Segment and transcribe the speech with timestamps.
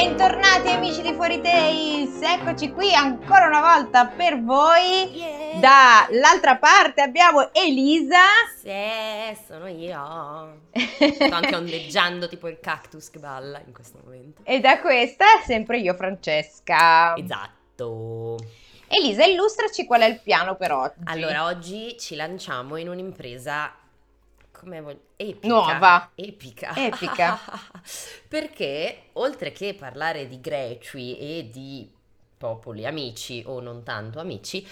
[0.00, 5.10] Bentornati amici di Fuori Tales, eccoci qui ancora una volta per voi.
[5.12, 5.58] Yeah.
[5.58, 8.20] Dall'altra parte abbiamo Elisa.
[8.62, 10.60] Sì, sono io.
[10.70, 14.42] Sto anche ondeggiando tipo il cactus che balla in questo momento.
[14.44, 17.16] e da questa sempre io Francesca.
[17.16, 18.38] Esatto.
[18.86, 21.00] Elisa, illustraci qual è il piano per oggi.
[21.06, 23.74] Allora, oggi ci lanciamo in un'impresa
[24.58, 25.46] come voglio epica.
[25.46, 26.10] Nuova.
[26.14, 26.74] Epica.
[26.74, 27.38] Epica.
[28.28, 31.90] Perché oltre che parlare di greci e di
[32.36, 34.66] popoli amici o non tanto amici,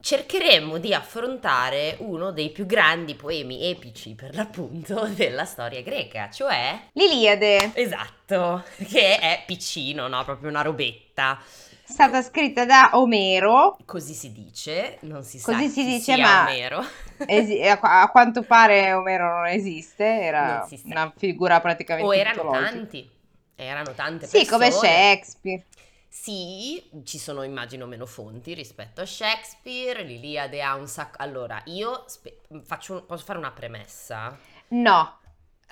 [0.00, 6.88] cercheremo di affrontare uno dei più grandi poemi epici per l'appunto della storia greca, cioè
[6.92, 10.24] L'Iliade, Esatto, che è piccino, no?
[10.24, 11.40] Proprio una robetta.
[11.90, 13.76] Stata scritta da Omero.
[13.84, 16.84] Così si dice, non si sa Così si dice, sia ma- Omero.
[17.26, 22.42] Esi- a, a quanto pare Omero non esiste, era Non una figura praticamente O erano
[22.44, 22.70] mitologica.
[22.70, 23.10] tanti.
[23.56, 24.50] Erano tante Sì, persone.
[24.50, 25.64] come Shakespeare.
[26.08, 31.16] Sì, ci sono immagino meno fonti rispetto a Shakespeare, l'Iliade ha un sacco...
[31.22, 34.36] Allora, io spe- faccio posso fare una premessa?
[34.68, 35.18] No.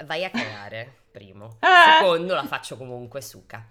[0.04, 1.56] Vai a cagare, primo.
[1.60, 1.96] Ah.
[1.98, 3.66] Secondo, la faccio comunque suca.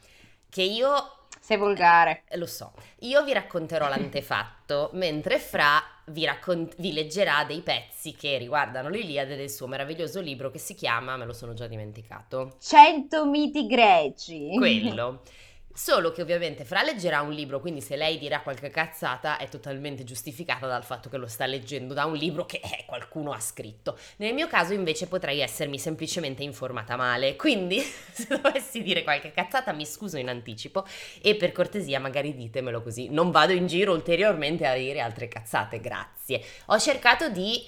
[0.50, 2.24] Che io Sei volgare.
[2.28, 8.14] Eh, Lo so, io vi racconterò l'antefatto, mentre Fra vi, raccon- vi leggerà dei pezzi
[8.14, 12.56] che riguardano l'Iliade del suo meraviglioso libro che si chiama, me lo sono già dimenticato,
[12.60, 14.54] 100 miti greci.
[14.54, 15.22] quello.
[15.78, 20.04] Solo che ovviamente Fra leggerà un libro, quindi se lei dirà qualche cazzata è totalmente
[20.04, 23.96] giustificata dal fatto che lo sta leggendo da un libro che eh, qualcuno ha scritto.
[24.16, 27.80] Nel mio caso invece potrei essermi semplicemente informata male, quindi
[28.12, 30.84] se dovessi dire qualche cazzata mi scuso in anticipo
[31.22, 35.80] e per cortesia magari ditemelo così, non vado in giro ulteriormente a dire altre cazzate,
[35.80, 36.42] grazie.
[36.66, 37.64] Ho cercato di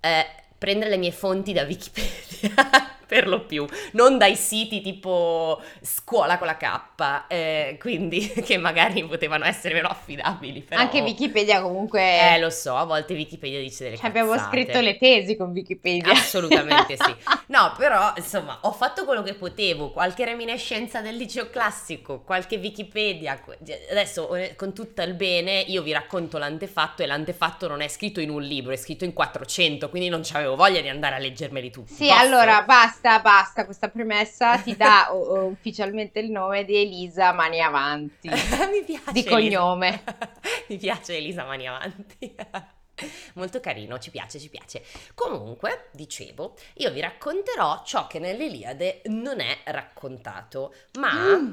[0.00, 3.00] eh, prendere le mie fonti da Wikipedia.
[3.12, 9.04] Per lo più, non dai siti tipo scuola con la K, eh, quindi che magari
[9.04, 10.62] potevano essere meno affidabili.
[10.62, 10.80] Però...
[10.80, 12.00] Anche Wikipedia comunque...
[12.00, 16.12] Eh, lo so, a volte Wikipedia dice delle Cioè, abbiamo scritto le tesi con Wikipedia.
[16.12, 17.14] Assolutamente sì.
[17.52, 23.38] No, però, insomma, ho fatto quello che potevo, qualche reminiscenza del liceo classico, qualche Wikipedia.
[23.40, 23.58] que-
[23.90, 28.20] Adesso, eh, con tutto il bene, io vi racconto l'antefatto e l'antefatto non è scritto
[28.20, 31.70] in un libro, è scritto in 400, quindi non avevo voglia di andare a leggermeli
[31.70, 31.92] tutti.
[31.92, 32.18] Sì, Posso?
[32.18, 38.28] allora basta, basta, questa premessa ti dà o- ufficialmente il nome di Elisa Mani Avanti.
[38.70, 39.12] Mi piace.
[39.12, 39.30] Di Elisa.
[39.30, 40.02] cognome.
[40.68, 42.34] Mi piace Elisa Mani Avanti.
[43.34, 44.84] Molto carino, ci piace, ci piace.
[45.14, 51.52] Comunque, dicevo, io vi racconterò ciò che nell'Iliade non è raccontato, ma Mm.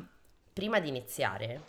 [0.53, 1.61] prima di iniziare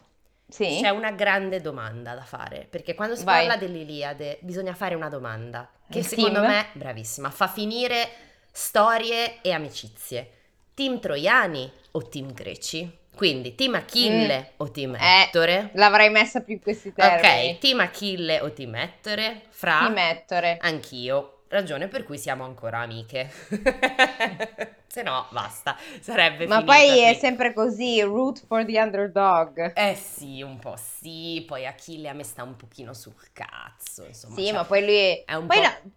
[0.49, 0.79] Sì?
[0.83, 3.47] c'è una grande domanda da fare, perché quando si Vai.
[3.47, 6.47] parla dell'Iliade bisogna fare una domanda che Il secondo team?
[6.51, 8.09] me, bravissima, fa finire
[8.51, 10.31] storie e amicizie.
[10.75, 12.99] Team troiani o team greci?
[13.15, 15.71] Quindi team Achille o team Eh, Ettore?
[15.75, 17.51] L'avrei messa più in questi termini.
[17.53, 19.43] Ok, team Achille o team Ettore?
[19.51, 19.85] Fra?
[19.87, 20.57] Di mettere.
[20.61, 23.31] Anch'io, ragione per cui siamo ancora amiche.
[24.87, 27.21] Se no, basta, sarebbe Ma poi è qui.
[27.21, 29.73] sempre così, root for the underdog.
[29.77, 34.35] Eh sì, un po' sì, poi Achille a me sta un pochino sul cazzo, insomma.
[34.35, 35.23] Sì, cioè, ma poi lui...
[35.25, 35.91] è un poi po'- no-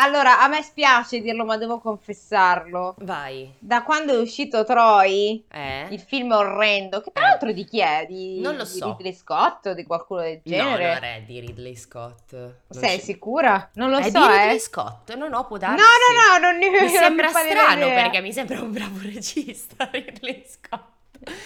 [0.00, 2.94] Allora, a me spiace dirlo, ma devo confessarlo.
[3.00, 5.86] Vai, Da quando è uscito Troy, eh?
[5.90, 8.06] il film orrendo, che tra l'altro di chi è?
[8.08, 8.86] Di, Non lo di so.
[8.96, 10.94] Ridley Scott o di qualcuno del No, genere?
[10.94, 12.32] non è di Ridley Scott.
[12.32, 13.70] Non Sei ci- sicura?
[13.74, 14.58] Non lo è so, di Ridley eh.
[14.60, 15.14] Scott?
[15.14, 15.82] No, no, può No, darsi.
[15.82, 20.44] no, no, non ne Mi non sembra strano perché mi sembra un bravo regista Ridley
[20.46, 20.96] Scott.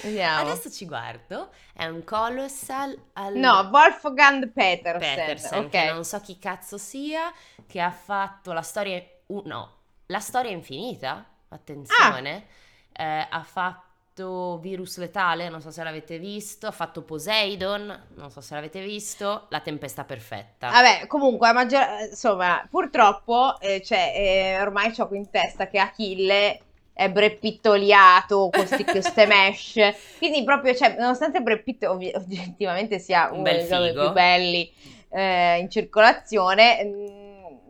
[0.03, 0.51] Vediamo.
[0.51, 3.35] Adesso ci guardo, è un colossal al...
[3.35, 5.15] No, Wolfgang Petersen.
[5.15, 5.71] Petersen, ok.
[5.71, 7.33] che non so chi cazzo sia,
[7.67, 9.03] che ha fatto la storia...
[9.27, 12.47] uh, no, la storia infinita, attenzione,
[12.95, 13.03] Ah.
[13.03, 18.43] eh, ha fatto Virus Letale, non so se l'avete visto, ha fatto Poseidon, non so
[18.43, 20.69] se l'avete visto, La Tempesta Perfetta.
[20.69, 26.61] Vabbè, comunque, maggior- insomma, purtroppo, eh, cioè, eh, ormai ho qui in testa che Achille
[26.93, 33.81] è brepittoliato, questi, queste mesh, quindi proprio, cioè, nonostante Brad Pitt oggettivamente sia Un uno
[33.81, 34.71] dei più belli
[35.09, 37.22] eh, in circolazione, mh,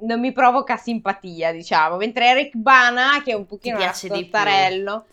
[0.03, 3.83] non mi provoca simpatia, diciamo, mentre Eric Bana, che è un pochino un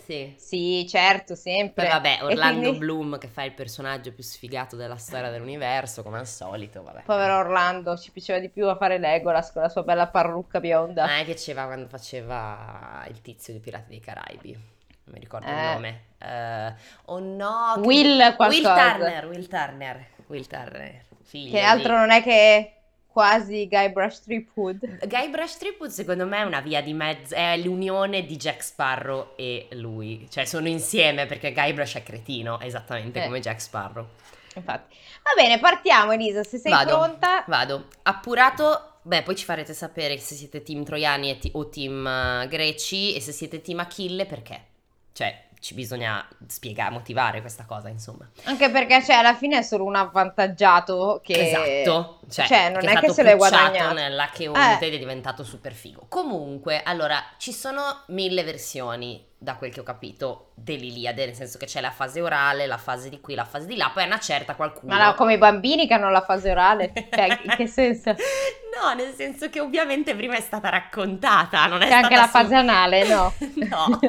[0.04, 0.34] Sì.
[0.38, 1.86] sì, certo, sempre.
[1.86, 6.18] Poi vabbè, Orlando quindi- Bloom che fa il personaggio più sfigato della storia dell'universo, come
[6.20, 7.04] al solito, vabbè.
[7.06, 11.04] Povero Orlando, ci piaceva di più a fare Legolas con la sua bella parrucca bionda.
[11.04, 14.52] A me piaceva quando faceva il tizio di Pirati dei Caraibi.
[14.54, 15.74] Non mi ricordo il Eh.
[15.74, 16.02] nome.
[16.20, 16.74] Eh,
[17.06, 18.36] oh no, che- Will.
[18.38, 21.06] Will Turner, Will Turner, Will Turner.
[21.24, 22.74] Figlio Che altro di- non è che
[23.12, 25.08] quasi Guybrush Threepwood.
[25.08, 29.68] Guybrush Threepwood secondo me è una via di mezzo, è l'unione di Jack Sparrow e
[29.72, 33.26] lui, cioè sono insieme perché Guybrush è cretino, esattamente Eh.
[33.26, 34.08] come Jack Sparrow.
[34.56, 34.96] Infatti.
[35.24, 37.44] Va bene, partiamo Elisa, se sei Vado, pronta.
[37.48, 37.88] Vado.
[38.04, 43.14] Appurato, beh, poi ci farete sapere se siete team troiani ti- o team eh, greci
[43.16, 44.64] e se siete team Achille perché.
[45.12, 48.30] Cioè, ci bisogna spiegare, motivare questa cosa, insomma.
[48.46, 51.50] Anche perché, cioè, alla fine è solo un avvantaggiato che...
[51.50, 53.94] Esatto, cioè, Cioè, non che è che stato se pucciato guadagnato.
[53.94, 54.88] nella Cheonte Eh.
[54.88, 56.06] ed è diventato super figo.
[56.10, 61.66] Comunque, allora, ci sono mille versioni, da quel che ho capito, dell'Iliade, nel senso che
[61.66, 64.20] c'è la fase orale, la fase di qui, la fase di là, poi a una
[64.20, 64.94] certa qualcuno...
[64.94, 66.92] Ma no, come i bambini che hanno la fase orale.
[67.10, 68.12] Cioè, in che senso?
[68.12, 72.30] No, nel senso che ovviamente prima è stata raccontata, non è C'è anche la su-
[72.30, 73.34] fase anale, no?
[73.56, 74.00] no,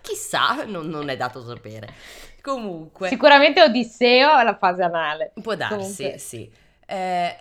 [0.00, 1.92] chissà, non, non è dato sapere.
[2.40, 5.32] Comunque, Sicuramente Odisseo ha la fase anale.
[5.42, 6.18] può darsi, Comunque.
[6.18, 6.50] sì.
[6.86, 7.36] Eh,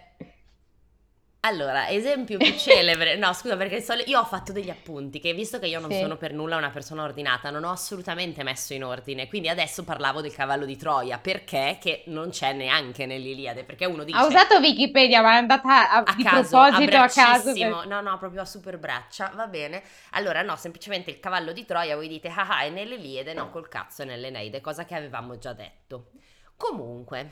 [1.48, 5.60] allora, esempio più celebre, no scusa perché solo- io ho fatto degli appunti che visto
[5.60, 6.00] che io non Sì.
[6.00, 10.22] sono per nulla una persona ordinata, non ho assolutamente messo in ordine, quindi adesso parlavo
[10.22, 14.18] del cavallo di Troia, perché che non c'è neanche nell'Iliade, perché uno dice...
[14.18, 17.54] Ha usato Wikipedia, ma è andata a, a di caso, proposito a a caso.
[17.54, 19.82] per- No, no, proprio a super braccia, va bene.
[20.12, 23.68] Allora, no, semplicemente il cavallo di Troia, voi dite, ah, ah, è nell'Iliade, no, col
[23.68, 26.10] cazzo è nell'Eneide, cosa che avevamo già detto.
[26.58, 27.32] Comunque,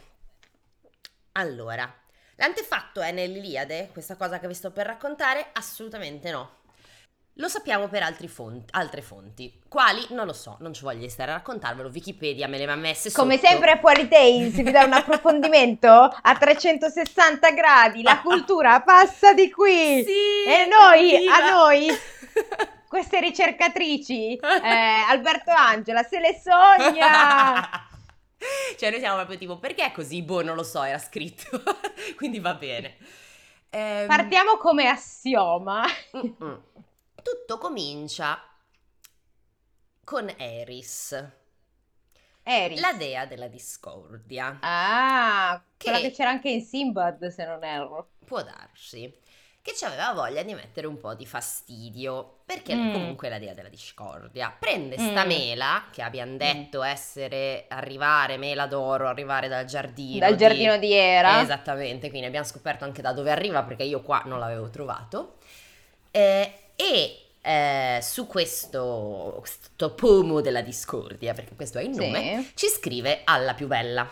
[1.33, 1.93] allora,
[2.35, 5.47] l'antefatto è nell'Iliade, questa cosa che vi sto per raccontare?
[5.53, 6.49] Assolutamente no.
[7.39, 9.61] Lo sappiamo per altri fonti, altre fonti.
[9.67, 10.05] Quali?
[10.11, 11.89] Non lo so, non ci voglio stare a raccontarvelo.
[11.89, 13.47] Wikipedia me le ha messe Come sotto.
[13.49, 19.51] sempre a Fuori Tales vi dà un approfondimento a 360 gradi, la cultura passa di
[19.51, 20.01] qui.
[20.05, 21.35] Sì, E noi, evviva!
[21.35, 21.87] a noi,
[22.87, 27.87] queste ricercatrici, eh, Alberto Angela, se le sogna.
[28.77, 30.21] cioè noi siamo proprio tipo perché è così?
[30.21, 31.61] Boh, non lo so, era scritto.
[32.15, 32.97] Quindi va bene.
[33.69, 35.83] Ehm, Partiamo come assioma.
[36.15, 36.63] mm-mm.
[37.21, 38.41] Tutto comincia
[40.05, 41.13] con Eris,
[42.43, 42.79] Eris.
[42.79, 44.59] la dea della discordia.
[44.61, 48.09] Ah, quella Che- che c'era anche in Simbad, se non erro.
[48.25, 49.13] Può darsi
[49.65, 52.93] che ci aveva voglia di mettere un po' di fastidio, perché Mm.
[52.93, 54.55] comunque è la dea della discordia.
[54.57, 55.27] Prende sta Mm.
[55.27, 60.19] mela, che abbiamo detto essere, arrivare, mela d'oro, arrivare dal giardino.
[60.19, 61.41] Dal di- giardino di Era.
[61.41, 65.37] Esattamente, quindi abbiamo scoperto anche da dove arriva perché io qua non l'avevo trovato.
[66.11, 72.51] Eh, e eh, su questo, questo pomo della discordia, perché questo è il nome, Sì.
[72.53, 74.07] ci scrive alla più bella.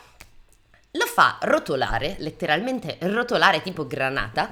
[0.96, 4.52] Lo fa rotolare, letteralmente rotolare tipo granata,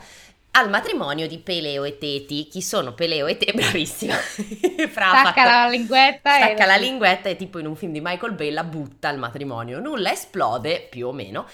[0.51, 2.47] al matrimonio di Peleo e Teti.
[2.47, 3.53] Chi sono Peleo e Teti?
[3.57, 4.15] Bravissima.
[4.15, 6.41] Fra Stacca fatto- la linguetta e...
[6.41, 9.79] Stacca la linguetta e tipo in un film di Michael Bay la butta al matrimonio.
[9.79, 11.47] Nulla esplode, più o meno,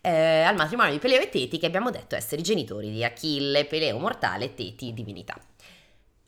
[0.00, 3.64] eh, al matrimonio di Peleo e Teti che abbiamo detto essere i genitori di Achille,
[3.66, 5.34] Peleo mortale e Teti divinità.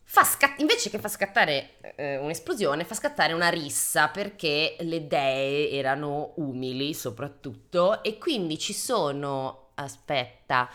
[0.05, 5.71] Fa scat- invece che fa scattare eh, un'esplosione, fa scattare una rissa perché le dee
[5.71, 10.69] erano umili soprattutto e quindi ci sono, aspetta,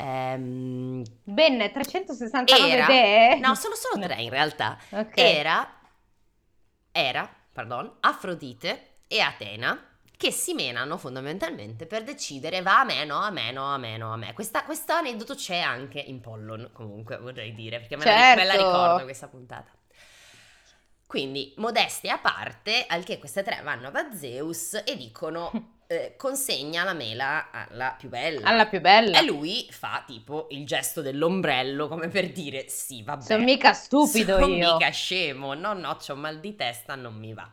[0.00, 3.38] ehm, Ben 369 Era- idee.
[3.38, 4.78] no, sono solo tre in realtà.
[4.90, 5.16] Ok.
[5.16, 5.78] Era,
[6.92, 9.84] era, pardon, Afrodite e Atena
[10.16, 13.96] che si menano fondamentalmente per decidere va a me, no, a me, no, a me,
[13.96, 14.34] no, a me.
[14.34, 18.52] Questa, questo aneddoto c'è anche in Pollon, comunque vorrei dire, perché me, la, me la
[18.52, 18.66] Certo.
[18.66, 19.70] ricordo questa puntata.
[21.06, 25.50] Quindi, modestia a parte, al che queste tre vanno da Zeus e dicono
[25.90, 28.46] eh, consegna la mela alla più bella.
[28.46, 29.18] Alla più bella.
[29.18, 33.24] E lui fa tipo il gesto dell'ombrello come per dire sì, vabbè.
[33.24, 34.74] Sono mica stupido sono io.
[34.74, 37.50] mica scemo, no, no, c'ho mal di testa, non mi va.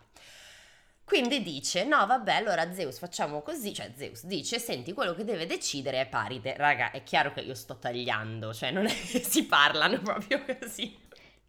[1.04, 5.48] Quindi dice, no, vabbè, allora Zeus facciamo così, cioè Zeus dice, senti, quello che deve
[5.48, 6.56] decidere è Paride.
[6.58, 10.96] Raga, è chiaro che io sto tagliando, cioè non è che si parlano proprio così.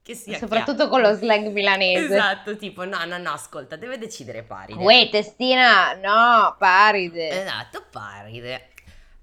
[0.08, 1.52] Che sia Soprattutto con lo slang chiaro.
[1.52, 2.14] milanese.
[2.14, 4.82] Esatto, tipo, no, no, no, ascolta, deve decidere Paride.
[4.82, 7.42] Uè, testina, no, paride.
[7.42, 8.70] Esatto, paride.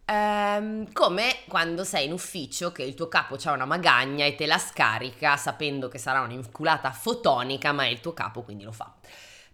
[0.05, 4.45] Ehm, come quando sei in ufficio che il tuo capo ha una magagna e te
[4.45, 8.93] la scarica sapendo che sarà un'inculata fotonica, ma è il tuo capo, quindi lo fa.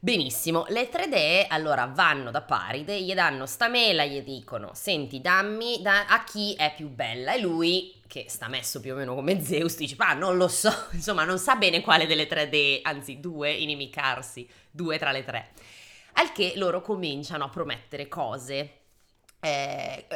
[0.04, 5.80] Benissimo, le 3D allora vanno da Paride, gli danno sta mela, gli dicono, senti, dammi
[5.84, 9.44] da- a chi è più bella, e lui, che sta messo più o meno come
[9.44, 13.52] Zeus, dice, ma non lo so, insomma, non sa bene quale delle 3D, anzi due,
[13.52, 15.52] inimicarsi, due tra le tre.
[16.14, 18.78] Al che loro cominciano a promettere cose.
[19.40, 20.08] Eh,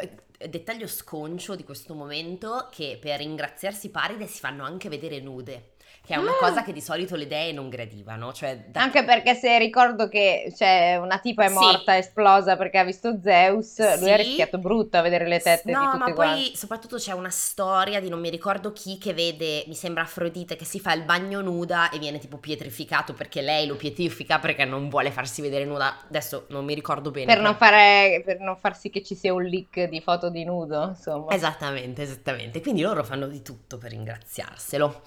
[0.50, 5.75] dettaglio sconcio di questo momento che per ringraziarsi Paride si fanno anche vedere nude
[6.06, 6.38] che è una Ah.
[6.40, 10.54] cosa che di solito le dee non gradivano, cioè da- Anche perché se ricordo che
[10.56, 11.54] c'è una tipa è Sì.
[11.54, 14.24] morta, è esplosa perché ha visto Zeus, lui ha Sì.
[14.24, 16.42] rischiato brutto a vedere le tette no, di tutti ma quanti.
[16.44, 20.56] poi soprattutto c'è una storia di non mi ricordo chi che vede, mi sembra Afrodite,
[20.56, 24.66] che si fa il bagno nuda e viene tipo pietrificato perché lei lo pietrifica perché
[24.66, 26.02] non vuole farsi vedere nuda.
[26.08, 27.26] Adesso non mi ricordo bene.
[27.26, 30.30] Per però- non, fare, per non far sì che ci sia un leak di foto
[30.30, 31.32] di nudo, insomma.
[31.32, 32.62] Esattamente, esattamente.
[32.62, 35.02] Quindi loro fanno di tutto per ringraziarselo.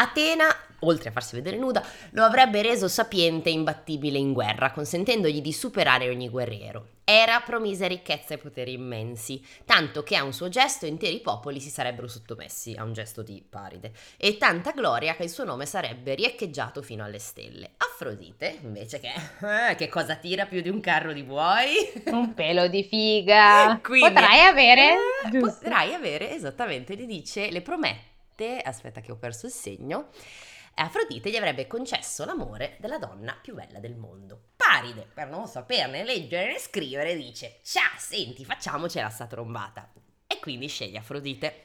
[0.00, 0.46] Atena,
[0.80, 5.52] oltre a farsi vedere nuda, lo avrebbe reso sapiente e imbattibile in guerra, consentendogli di
[5.52, 6.90] superare ogni guerriero.
[7.02, 11.68] Era promise ricchezza e poteri immensi, tanto che a un suo gesto interi popoli si
[11.70, 16.14] sarebbero sottomessi a un gesto di Paride, e tanta gloria che il suo nome sarebbe
[16.14, 17.70] riecheggiato fino alle stelle.
[17.78, 19.10] Afrodite, invece che,
[19.70, 21.74] eh, che cosa tira più di un carro di buoi?
[22.04, 23.80] Un pelo di figa.
[23.82, 24.94] Quindi- Potrai avere,
[25.32, 25.38] Eh?
[25.38, 28.07] Potrai avere, esattamente, gli dice, le promette,
[28.62, 30.08] aspetta che ho perso il segno,
[30.74, 34.50] Afrodite gli avrebbe concesso l'amore della donna più bella del mondo.
[34.56, 39.90] Paride, per non saperne leggere né scrivere, dice, ciao, senti, facciamocela sta trombata.
[40.26, 41.64] E quindi sceglie Afrodite.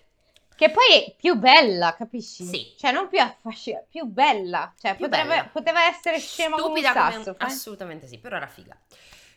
[0.55, 2.43] Che poi è più bella, capisci?
[2.45, 2.73] Sì.
[2.77, 4.73] Cioè, non più affascinante, più bella.
[4.79, 5.49] Cioè, Più potrebbe- bella.
[5.51, 7.29] poteva essere scema come un Stupida come sasso.
[7.29, 7.47] un- fai?
[7.47, 8.79] Assolutamente sì, però era figa.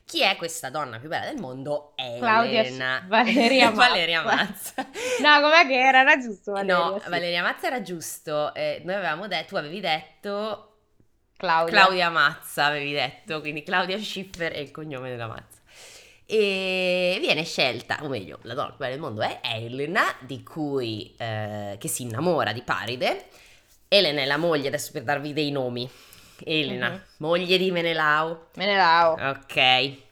[0.07, 1.95] Chi è questa donna più bella del mondo?
[1.97, 3.01] Claudia Elena.
[3.03, 3.83] Sch- Valeria Mazza.
[3.89, 4.75] Valeria Mazza.
[5.21, 6.01] No, com'è che era?
[6.01, 7.09] Era giusto, Valeria, no, sì.
[7.09, 8.55] Valeria Mazza era giusto.
[8.55, 10.77] eh, noi avevamo detto, tu avevi detto
[11.37, 11.73] Claudia.
[11.75, 15.61] Claudia Mazza, avevi detto, quindi Claudia Schiffer è il cognome della Mazza.
[16.25, 21.15] E viene scelta, o meglio, la donna più bella del mondo è Elena, di cui,
[21.19, 23.27] eh, che si innamora di Paride.
[23.89, 25.89] Elena è la moglie, adesso per darvi dei nomi.
[26.45, 27.00] Elena, Mhm.
[27.19, 28.49] moglie di Menelao.
[28.57, 29.12] Me ne lao.
[29.31, 30.05] Ok.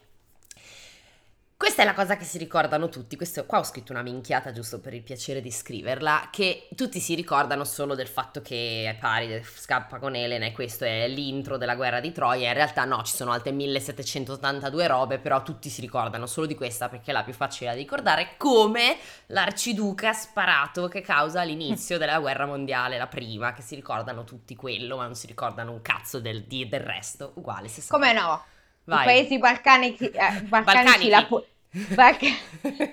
[1.57, 3.15] Questa è la cosa che si ricordano tutti.
[3.15, 6.27] Questo, qua ho scritto una minchiata giusto per il piacere di scriverla.
[6.29, 11.07] Che tutti si ricordano solo del fatto che Paride scappa con Elena e questo è
[11.07, 12.49] l'intro della guerra di Troia.
[12.49, 16.89] In realtà no, ci sono altre 1782 robe, però tutti si ricordano solo di questa
[16.89, 18.31] perché è la più facile da ricordare.
[18.35, 18.97] Come
[19.27, 24.97] l'arciduca sparato che causa l'inizio della guerra mondiale, la prima, che si ricordano tutti quello,
[24.97, 27.31] ma non si ricordano un cazzo del, del resto.
[27.35, 28.43] Uguale, se Come no?
[28.85, 29.01] Vai.
[29.01, 31.09] I paesi balcanici, eh, balcanici, Balcanici.
[31.09, 31.45] la, po-
[31.93, 32.27] Balca-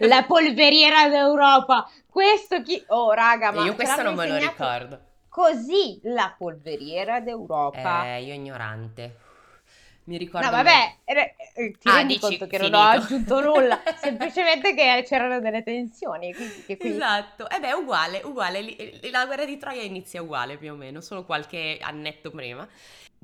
[0.07, 1.89] la polveriera d'Europa.
[2.07, 2.83] Questo chi...
[2.89, 5.01] Oh, raga, ma io ce questo non me lo ricordo.
[5.29, 8.05] Così, la polveriera d'Europa.
[8.07, 9.17] Eh, io ignorante.
[10.05, 10.47] Mi ricordo.
[10.47, 12.77] No, vabbè, eh, eh, ti Ah, rendi dici, conto che non finito.
[12.79, 16.91] ho aggiunto nulla, semplicemente che c'erano delle tensioni, quindi che qui...
[16.91, 18.65] Esatto, e beh, uguale, uguale.
[19.13, 22.67] La guerra di Troia inizia uguale più o meno, solo qualche annetto prima.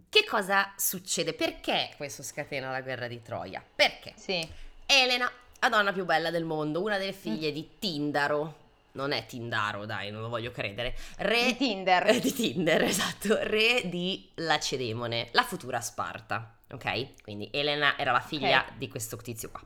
[0.08, 1.34] Che cosa succede?
[1.34, 3.62] Perché questo scatena la guerra di Troia?
[3.74, 4.46] Perché Sì.
[4.86, 8.66] Elena, la donna più bella del mondo, una delle figlie di Tindaro.
[8.92, 10.96] Non è Tindaro, dai, non lo voglio credere.
[11.18, 12.06] Re Di Tinder.
[12.08, 17.22] Eh, di Tinder, esatto, re di Lacedemone, la futura Sparta, ok?
[17.22, 18.76] Quindi Elena era la figlia Ok.
[18.78, 19.62] di questo tizio qua.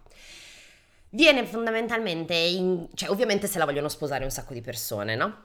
[1.11, 2.89] Viene fondamentalmente in...
[2.95, 5.45] cioè ovviamente se la vogliono sposare un sacco di persone, no?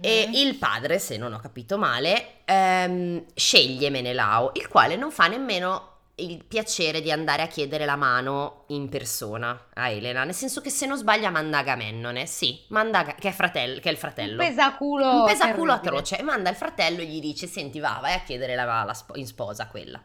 [0.00, 0.34] E Mhm.
[0.34, 5.94] il padre, se non ho capito male, ehm, sceglie Menelao, il quale non fa nemmeno
[6.16, 10.70] il piacere di andare a chiedere la mano in persona a Elena, nel senso che
[10.70, 14.42] se non sbaglia manda Agamennone, sì, manda che, è fratello, che è il fratello.
[14.42, 16.22] Un pesaculo Un pesaculo atroce.
[16.22, 19.26] Manda il fratello e gli dice: Senti, va, vai a chiedere la, la spo- in
[19.26, 20.02] sposa quella.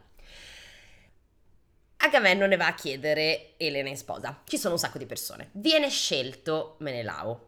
[1.96, 4.42] Agamennone va a chiedere Elena in sposa.
[4.44, 5.50] Ci sono un sacco di persone.
[5.52, 7.46] Viene scelto Menelao.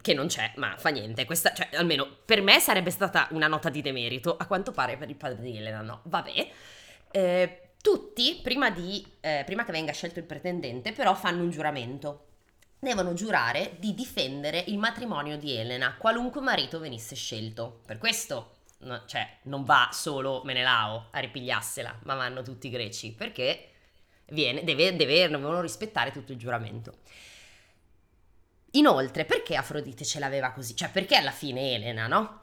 [0.00, 1.24] Che non c'è, ma fa niente.
[1.24, 4.36] Questa, cioè, almeno per me sarebbe stata una nota di demerito.
[4.36, 6.00] A quanto pare per il padre di Elena no.
[6.04, 6.50] Vabbè.
[7.10, 12.26] Eh, tutti, prima, di, eh, prima che venga scelto il pretendente, però fanno un giuramento.
[12.78, 17.80] Devono giurare di difendere il matrimonio di Elena, qualunque marito venisse scelto.
[17.86, 23.12] Per questo, no- cioè, non va solo Menelao a ripigliarsela, ma vanno tutti i greci,
[23.12, 23.68] perché
[24.28, 26.98] viene, deve, deve- devono rispettare tutto il giuramento.
[28.72, 30.76] Inoltre, perché Afrodite ce l'aveva così?
[30.76, 32.40] Cioè, perché alla fine Elena, no?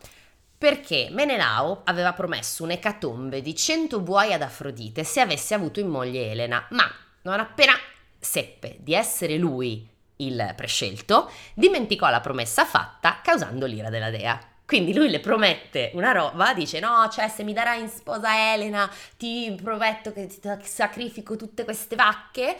[0.57, 6.31] Perché Menelao aveva promesso un'ecatombe di 100 buoi ad Afrodite se avesse avuto in moglie
[6.31, 6.91] Elena, ma
[7.21, 7.73] non appena
[8.19, 14.39] seppe di essere lui il prescelto, dimenticò la promessa fatta causando l'ira della dea.
[14.65, 18.91] Quindi lui le promette una roba, dice no, cioè se mi darai in sposa Elena
[19.15, 22.57] ti prometto che ti sacrifico tutte queste vacche.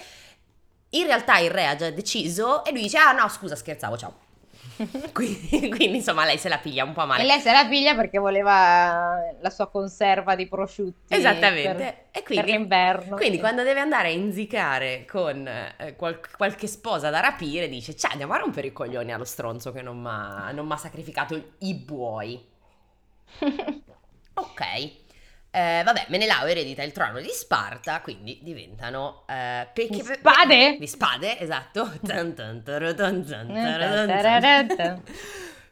[0.97, 4.25] In realtà il re ha già deciso e lui dice ah no scusa scherzavo ciao.
[5.11, 7.23] quindi, quindi, insomma lei se la piglia un po' male.
[7.23, 11.13] E lei se la piglia perché voleva la sua conserva di prosciutti.
[11.13, 11.73] Esattamente.
[12.11, 13.15] Per, e quindi, l'inverno.
[13.15, 18.11] Quindi quando deve andare a inzicare con eh, qual- qualche sposa da rapire dice ciao
[18.11, 22.45] andiamo a rompere i coglioni allo stronzo che non mi ha sacrificato i buoi.
[24.35, 25.05] ok.
[25.57, 30.77] Eh, vabbè, Menelao eredita il trono di Sparta, quindi diventano eh, pe- di spade?
[30.77, 31.97] Di spade, esatto.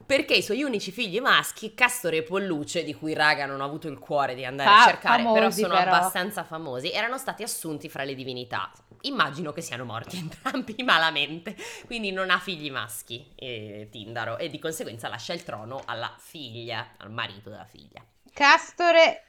[0.04, 3.88] Perché i suoi unici figli maschi, Castore e Polluce, di cui Raga non ha avuto
[3.88, 5.96] il cuore di andare Fa- a cercare, famosi, però sono però.
[5.96, 8.72] abbastanza famosi, erano stati assunti fra le divinità.
[9.02, 14.58] Immagino che siano morti entrambi malamente, quindi non ha figli maschi eh, Tindaro e di
[14.58, 18.04] conseguenza lascia il trono alla figlia, al marito della figlia.
[18.34, 19.22] Castore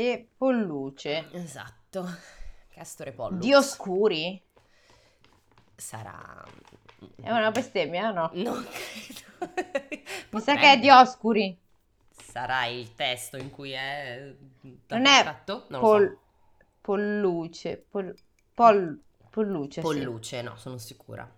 [0.00, 1.28] e Polluce.
[1.32, 2.08] Esatto.
[2.70, 3.40] Castore Pollux.
[3.42, 4.42] Dioscuri?
[5.76, 6.42] Sarà...
[7.16, 8.30] È una bestemmia, no?
[8.34, 8.64] Non
[9.38, 9.52] credo.
[10.30, 11.58] Mi sa che è Dioscuri.
[12.10, 14.34] Sarà il testo in cui è...
[14.88, 15.66] Non è fatto?
[15.68, 16.18] Non pol- so.
[16.80, 17.84] Polluce.
[17.90, 18.16] Pol-
[18.54, 19.82] pol- polluce.
[19.82, 20.42] Polluce, sì.
[20.42, 21.30] no, sono sicura.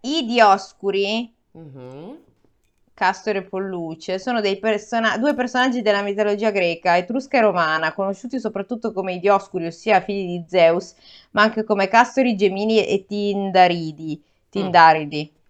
[0.00, 1.34] I Dioscuri?
[1.56, 2.14] Mm-hmm.
[2.94, 8.92] Castore e Polluce sono persona- due personaggi della mitologia greca, etrusca e romana, conosciuti soprattutto
[8.92, 10.94] come i Dioscuri, ossia figli di Zeus,
[11.30, 14.22] ma anche come Castori, Gemini e Tindaridi.
[14.50, 15.32] Tindaridi.
[15.32, 15.40] Mm.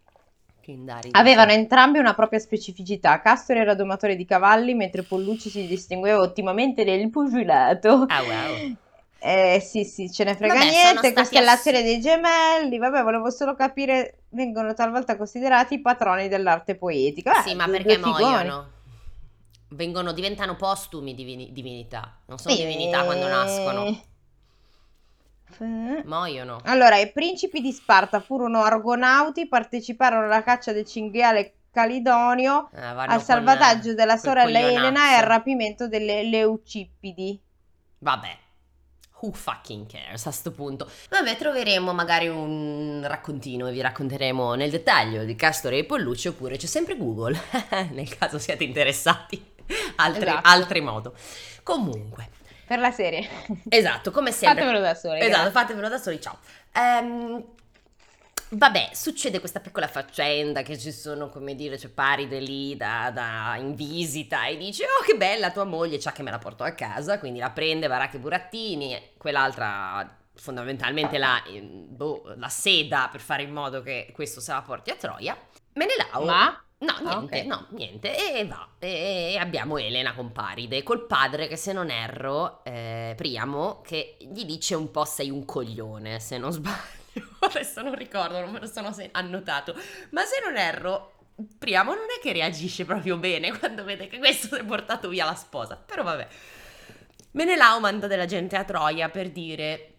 [1.10, 3.20] Avevano entrambi una propria specificità.
[3.20, 8.06] Castore era domatore di cavalli, mentre Polluce si distingueva ottimamente nel pugilato.
[8.08, 8.76] Ah, wow.
[9.24, 11.12] Eh, sì, sì, ce ne frega Vabbè, niente.
[11.12, 12.76] Questa è la serie dei gemelli.
[12.76, 14.22] Vabbè, volevo solo capire.
[14.30, 17.30] Vengono talvolta considerati i patroni dell'arte poetica.
[17.30, 18.70] Beh, sì, ma perché muoiono?
[19.68, 22.18] Vengono, diventano postumi divini, divinità.
[22.26, 22.58] Non sono e...
[22.58, 24.02] divinità quando nascono.
[26.04, 26.60] Muoiono.
[26.64, 33.22] Allora, i principi di Sparta furono argonauti, parteciparono alla caccia del cinghiale Calidonio, eh, al
[33.22, 37.40] salvataggio con, della sorella Elena e al rapimento delle Leucippidi.
[37.98, 38.38] Vabbè,
[39.22, 40.90] Who fucking cares a sto punto?
[41.10, 46.56] Vabbè, troveremo magari un raccontino e vi racconteremo nel dettaglio di Castore e Pollucci oppure
[46.56, 47.40] c'è sempre Google,
[47.92, 49.40] nel caso siate interessati.
[49.96, 50.48] Altri, esatto.
[50.48, 51.14] Altri modo.
[51.62, 52.30] Comunque.
[52.66, 53.28] Per la serie.
[53.68, 54.60] Esatto, come sempre.
[54.60, 55.20] Fatevelo da soli.
[55.20, 55.50] Esatto, grazie.
[55.52, 56.38] fatevelo da soli, ciao.
[56.74, 57.44] Um,
[58.54, 63.56] Vabbè, succede questa piccola faccenda che ci sono, come dire, c'è Paride lì da, da,
[63.56, 66.72] in visita e dice oh che bella tua moglie, c'ha che me la porto a
[66.72, 73.42] casa, quindi la prende Varacche Burattini, quell'altra fondamentalmente la, eh, boh, la seda per fare
[73.42, 75.34] in modo che questo se la porti a Troia.
[75.72, 76.24] Menelao...
[76.24, 76.62] Ma?
[76.82, 77.46] No, niente, ah, okay.
[77.46, 78.38] no, niente.
[78.38, 78.68] E va.
[78.80, 84.44] E abbiamo Elena con Paride, col padre che se non erro, eh, Priamo, che gli
[84.44, 87.01] dice un po' sei un coglione, se non sbaglio.
[87.52, 89.74] Adesso non ricordo, non me lo sono annotato,
[90.10, 91.12] ma se non erro,
[91.58, 95.24] Priamo non è che reagisce proprio bene quando vede che questo si è portato via
[95.24, 96.28] la sposa, però vabbè.
[97.32, 99.94] Menelao manda della gente a Troia per dire,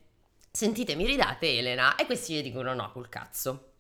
[0.51, 3.72] sentite mi ridate Elena, e questi gli dicono no, col cazzo.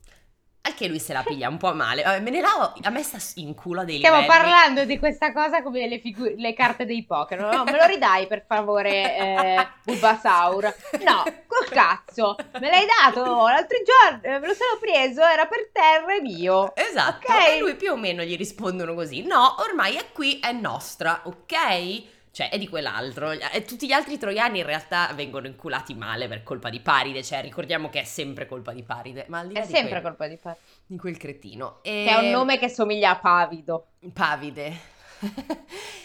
[0.65, 2.03] Al che lui se la piglia un po' male.
[2.03, 4.39] Vabbè, Menelao a me sta in culo dei Stiamo livelli.
[4.39, 7.37] parlando di questa cosa come le, figu- le carte dei poker.
[7.41, 10.73] No, me lo ridai per favore, eh, Bulbasaur.
[11.03, 12.37] No, col cazzo.
[12.61, 16.73] Me l'hai dato l'altro giorno, eh, me lo sono preso, era per terra e mio.
[16.75, 17.27] Esatto.
[17.29, 17.57] Okay?
[17.57, 19.21] E lui più o meno gli rispondono così.
[19.25, 22.03] No, ormai è qui, è nostra, ok?
[22.33, 23.29] Cioè è di quell'altro.
[23.29, 27.41] E tutti gli altri troiani in realtà vengono inculati male per colpa di Paride, cioè
[27.41, 29.25] ricordiamo che è sempre colpa di Paride.
[29.29, 30.61] Ma è sempre quel, colpa di Paride.
[30.87, 31.77] Di quel cretino.
[31.83, 32.05] E...
[32.07, 33.85] Che è un nome che somiglia a Pavido.
[34.11, 34.75] Pavide.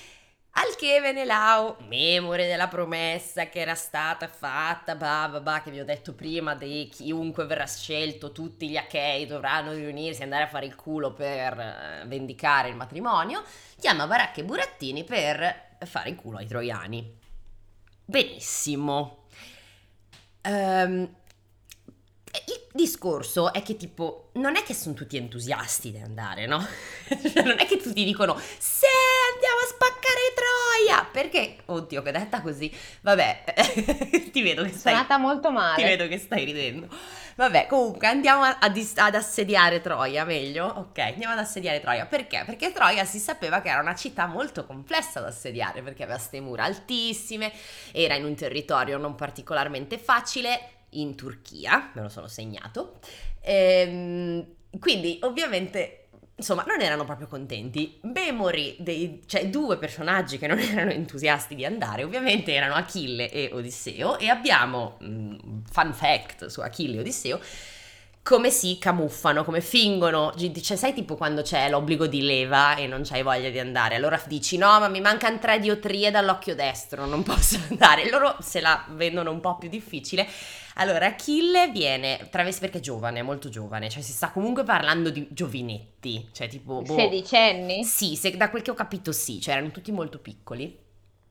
[0.60, 5.78] Al che Venelao, memore della promessa che era stata fatta, bah, bah, bah, che vi
[5.78, 10.48] ho detto prima, di chiunque verrà scelto, tutti gli Achei dovranno riunirsi e andare a
[10.48, 13.44] fare il culo per eh, vendicare il matrimonio,
[13.78, 17.16] chiama Baracca e Burattini per fare in culo ai troiani.
[18.04, 19.24] Benissimo.
[20.44, 21.08] Um,
[22.46, 26.58] il discorso è che tipo non è che sono tutti entusiasti di andare, no?
[27.44, 28.86] Non è che tutti dicono se
[29.32, 30.07] andiamo a spaccare
[30.88, 32.74] Troia, perché oddio, che detta così.
[33.02, 33.44] Vabbè,
[34.32, 35.76] ti vedo che stai Suonata molto male.
[35.76, 36.88] Ti vedo che stai ridendo.
[37.36, 40.66] Vabbè, comunque andiamo a, a, ad assediare Troia, meglio?
[40.66, 42.06] Ok, andiamo ad assediare Troia.
[42.06, 42.42] Perché?
[42.44, 46.40] Perché Troia si sapeva che era una città molto complessa da assediare, perché aveva queste
[46.40, 47.52] mura altissime,
[47.92, 52.98] era in un territorio non particolarmente facile, in Turchia, me lo sono segnato.
[53.42, 55.97] Ehm, quindi ovviamente
[56.38, 57.98] insomma, non erano proprio contenti.
[58.02, 63.50] Memori dei cioè, due personaggi che non erano entusiasti di andare, ovviamente erano Achille e
[63.52, 64.18] Odisseo.
[64.18, 67.40] E abbiamo, mh, mm, fun fact su Achille e Odisseo,
[68.28, 70.34] come si camuffano, come fingono.
[70.36, 74.20] Cioè, sai tipo quando c'è l'obbligo di leva e non c'hai voglia di andare, allora
[74.26, 78.10] dici no, ma mi mancano tre diotrie dall'occhio destro, non posso andare.
[78.10, 80.28] Loro se la vendono un po' più difficile.
[80.74, 85.26] Allora, Achille viene travestito perché è giovane, molto giovane, cioè si sta comunque parlando di
[85.30, 86.82] giovinetti, cioè tipo...
[86.82, 87.82] Boh, Sedicenni?
[87.82, 90.86] Sì, se, da quel che ho capito sì, cioè erano tutti molto piccoli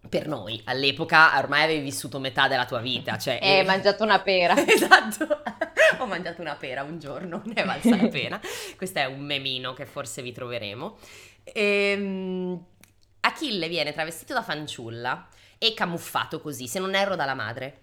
[0.10, 3.18] per noi all'epoca ormai avevi vissuto metà della tua vita.
[3.18, 4.56] Cioè, hai mangiato una pera.
[4.66, 5.42] esatto,
[6.00, 8.40] ho mangiato una pera un giorno, ne è valsa la pena.
[8.76, 10.98] Questo è un memino che forse vi troveremo.
[11.44, 12.64] Ehm,
[13.22, 17.82] Achille viene travestito da fanciulla e camuffato così, se non erro dalla madre.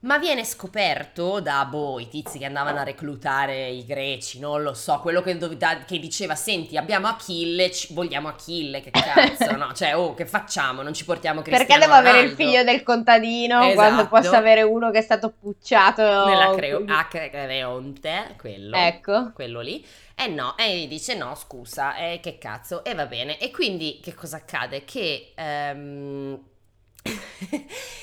[0.00, 4.74] Ma viene scoperto da boh, i tizi che andavano a reclutare i greci, non lo
[4.74, 5.56] so, quello che, dove,
[5.86, 9.72] che diceva: Senti, abbiamo Achille, ci, vogliamo Achille, che cazzo, no?
[9.72, 10.82] Cioè, oh, che facciamo?
[10.82, 12.18] Non ci portiamo Cristiano Perché devo Ronaldo?
[12.18, 13.74] avere il figlio del contadino esatto.
[13.74, 19.32] quando posso avere uno che è stato pucciato nella creo- a Creonte, quello, ecco.
[19.32, 19.84] quello lì.
[20.14, 23.38] Eh no, e dice no, scusa, eh, che cazzo, e va bene.
[23.38, 24.84] E quindi che cosa accade?
[24.84, 25.32] Che.
[25.36, 26.54] Um,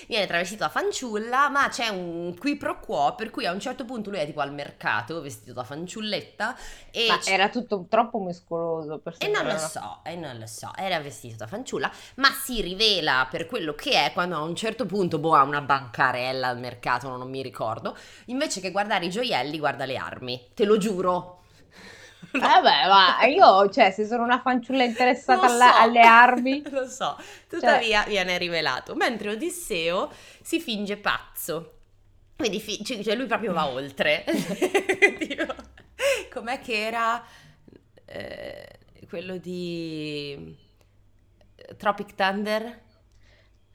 [0.08, 3.86] viene travestito da fanciulla, ma c'è un qui pro quo per cui a un certo
[3.86, 6.56] punto lui è tipo al mercato vestito da fanciulletta
[6.92, 10.48] e ma c- era tutto troppo muscoloso per e non lo so, e non lo
[10.48, 14.56] so, era vestito da fanciulla, ma si rivela per quello che è quando a un
[14.56, 19.10] certo punto boh ha una bancarella al mercato, non mi ricordo, invece che guardare i
[19.10, 21.43] gioielli guarda le armi, te lo giuro.
[22.32, 26.64] Vabbè, ma io, cioè, se sono una fanciulla interessata alla, so, alle armi...
[26.72, 28.10] Lo so, tuttavia cioè...
[28.10, 28.96] viene rivelato.
[28.96, 31.72] Mentre Odisseo si finge pazzo.
[32.36, 34.26] Quindi fi- cioè lui proprio va oltre.
[36.32, 37.24] Com'è che era
[38.06, 38.68] eh,
[39.08, 40.58] quello di
[41.78, 42.82] Tropic Thunder?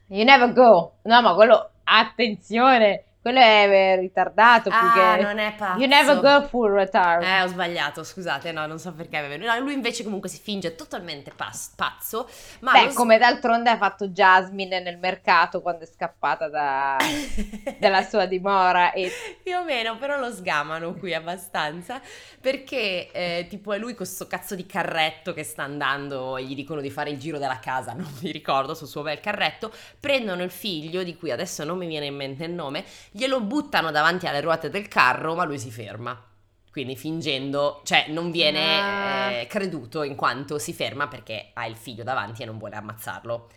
[0.07, 0.97] You never go.
[1.03, 5.21] No, ma quello, attenzione, quello è ritardato più ah, che...
[5.21, 5.77] non è pazzo.
[5.77, 7.21] You never go full retard.
[7.21, 9.35] Eh, ho sbagliato, scusate, no, non so perché.
[9.35, 12.29] No, lui invece comunque si finge totalmente pas- pazzo.
[12.61, 16.95] Ma Beh, come d'altronde ha fatto Jasmine nel mercato quando è scappata da...
[17.77, 18.93] dalla sua dimora.
[18.93, 19.11] E...
[19.43, 22.01] Più o meno, però lo sgamano qui abbastanza.
[22.39, 26.55] Perché, eh, tipo, è lui con questo cazzo di carretto che sta andando e gli
[26.55, 29.73] dicono di fare il giro della casa, non mi ricordo, sul suo bel carretto.
[29.99, 33.91] Prendono il figlio, di cui adesso non mi viene in mente il nome glielo buttano
[33.91, 36.23] davanti alle ruote del carro, ma lui si ferma.
[36.71, 42.03] Quindi fingendo, cioè non viene eh, creduto in quanto si ferma perché ha il figlio
[42.03, 43.49] davanti e non vuole ammazzarlo.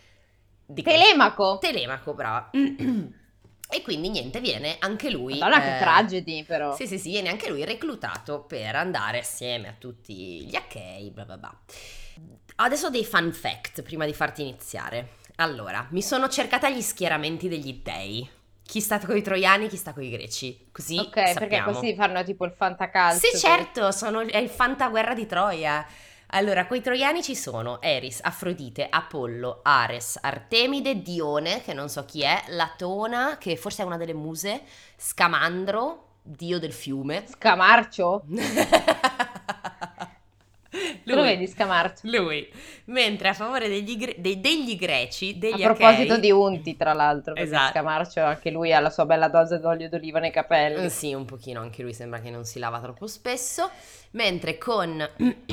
[0.64, 1.58] Di Telemaco.
[1.60, 2.50] Telemaco, brava.
[2.56, 5.38] e quindi niente, viene anche lui.
[5.38, 6.74] Madonna, eh, che tragedy, però.
[6.74, 11.24] Sì, sì, sì, viene anche lui reclutato per andare assieme a tutti gli achei, bla
[11.24, 11.58] bla bla.
[12.56, 15.16] Adesso dei fun fact prima di farti iniziare.
[15.36, 18.28] Allora, mi sono cercata gli schieramenti degli dei
[18.72, 20.68] chi sta con i troiani, chi sta con i greci.
[20.72, 21.34] Così Ok, sappiamo.
[21.38, 23.18] perché così fanno tipo il fantacalcio.
[23.18, 25.86] Sì, certo, sono, è il fantaguerra di Troia.
[26.28, 32.06] Allora, con i troiani ci sono Eris, Afrodite, Apollo, Ares, Artemide, Dione, che non so
[32.06, 34.62] chi è, Latona, che forse è una delle muse,
[34.96, 37.26] Scamandro, dio del fiume.
[37.28, 38.22] Scamarcio?
[41.22, 42.00] Lui, lo vedi Scamarcio?
[42.08, 42.48] Lui.
[42.86, 46.92] Mentre a favore degli, gre- dei, degli greci, degli A proposito Achei, di unti, tra
[46.92, 47.70] l'altro, perché Esatto.
[47.72, 50.84] Scamarcio anche lui ha la sua bella dose d'olio d'oliva nei capelli.
[50.84, 53.70] Eh, Sì, un pochino, anche lui sembra che non si lava troppo spesso.
[54.12, 55.08] Mentre con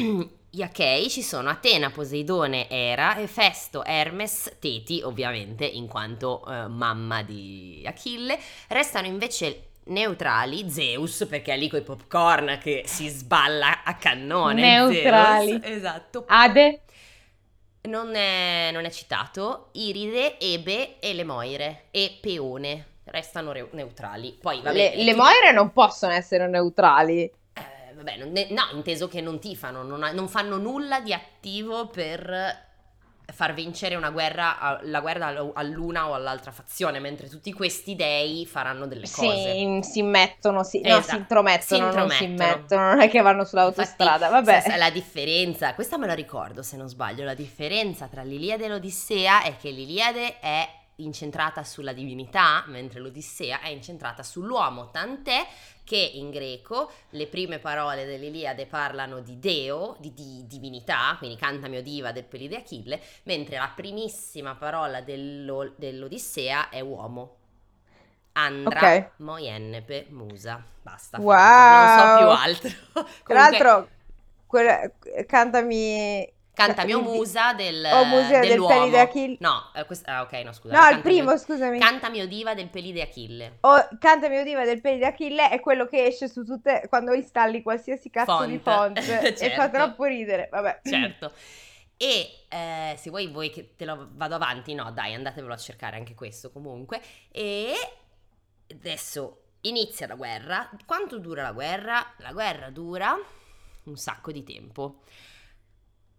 [0.51, 7.21] gli Achei ci sono Atena, Poseidone, Era, Efesto, Hermes, Teti, ovviamente, in quanto eh, mamma
[7.23, 8.38] di Achille.
[8.67, 14.62] Restano invece neutrali, Zeus, perché è lì con i popcorn che si sballa a cannone.
[14.62, 15.52] Neutrali.
[15.62, 16.25] Zeus, esatto.
[16.28, 16.82] Ade?
[17.82, 19.69] Non è, non è citato.
[19.73, 24.38] Iride, Ebe e le Moire e Peone restano re- neutrali.
[24.39, 27.23] Poi, vabbè, Le, le moire non possono essere neutrali.
[27.23, 32.67] eh, vabbè, non- no, inteso che non tifano, non, non fanno nulla di attivo per
[33.39, 38.45] far vincere una guerra, la guerra all- all'una o all'altra fazione, mentre tutti questi dei
[38.45, 39.54] faranno delle cose.
[39.54, 41.08] Si, si mettono, si, no, Esatto.
[41.12, 42.52] si intromettono, Si non si intromettono.
[42.52, 44.62] immettono, non è che vanno sull'autostrada, Infatti, vabbè.
[44.71, 48.67] se la differenza, questa me la ricordo se non sbaglio, la differenza tra l'Iliade e
[48.67, 50.67] l'Odissea è che l'Iliade è
[51.04, 55.46] incentrata sulla divinità, mentre l'Odissea è incentrata sull'uomo, tant'è
[55.84, 61.78] che in greco le prime parole dell'Iliade parlano di Deo, di, di divinità, quindi cantami
[61.78, 67.36] o diva del Pelide Achille, mentre la primissima parola dello- dell'Odissea è uomo.
[68.34, 69.12] Andra, Ok.
[69.18, 70.64] Moiennepe, Musa.
[70.82, 71.18] Basta.
[71.18, 71.36] Wow.
[71.36, 72.70] Non so più altro.
[73.26, 73.90] Tra Comunque, l'altro,
[74.46, 74.92] quella-
[75.26, 76.32] cantami...
[76.65, 78.80] Canta mio musa del, o musa del dell'uomo.
[78.80, 79.38] Pelide Achille.
[79.39, 80.74] No, eh, quest- ah, ok, no, scusa.
[80.74, 81.80] No, il Canta primo, mio- scusami.
[81.80, 83.58] Canta mio diva del Pelide Achille.
[83.62, 88.10] O Cantami Udiva del Pelide Achille è quello che esce su tutte quando installi qualsiasi
[88.10, 88.48] cazzo Font.
[88.50, 89.69] di font e fa Certo.
[89.78, 90.50] troppo ridere.
[90.52, 90.82] Vabbè.
[90.84, 91.32] Certo.
[91.95, 95.98] E eh, se vuoi, vuoi che te lo vado avanti, no, dai, andatevelo a cercare
[95.98, 97.02] anche questo comunque.
[97.32, 97.74] E
[98.72, 100.69] adesso inizia la guerra.
[100.86, 102.13] Quanto dura la guerra?
[102.19, 103.17] La guerra dura
[103.84, 105.02] un sacco di tempo.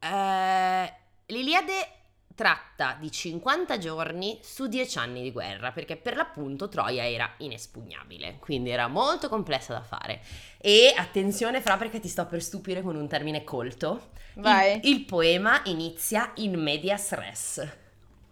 [0.01, 0.93] Eh,
[1.27, 1.89] L'Iliade
[2.35, 8.39] tratta di 50 giorni su 10 anni di guerra, perché per l'appunto Troia era inespugnabile,
[8.41, 10.21] quindi era molto complessa da fare.
[10.59, 14.11] E attenzione Fra perché ti sto per stupire con un termine colto.
[14.35, 14.81] Il- Vai.
[14.85, 17.69] Il, poema inizia in medias res.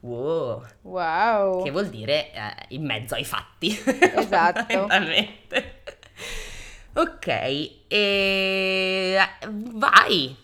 [0.01, 0.65] Wow.
[0.83, 1.63] Wow.
[1.63, 3.69] Che vuol dire eh, in mezzo ai fatti.
[4.17, 4.65] Esatto.
[4.69, 5.83] Fondamentalmente.
[6.95, 7.27] Ok,
[7.89, 10.37] e vai.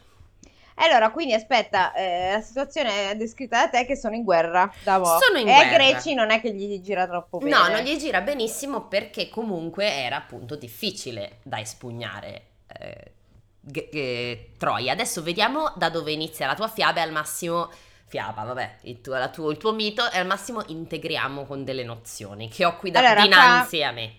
[0.76, 4.98] Allora, quindi aspetta, eh, la situazione è descritta da te che sono in guerra da
[4.98, 5.18] mo'.
[5.20, 5.74] Sono in e guerra.
[5.76, 7.50] greci non è che gli gira troppo bene.
[7.50, 12.42] No, non gli gira benissimo perché comunque era appunto difficile da espugnare
[12.78, 13.12] eh,
[13.60, 14.92] g- eh, Troia.
[14.92, 17.70] Adesso vediamo da dove inizia la tua fiaba e al massimo...
[18.06, 21.82] Fiaba, vabbè, il tuo, la tuo- il tuo mito e al massimo integriamo con delle
[21.82, 24.12] nozioni che ho qui da- Allora, dinanzi a me.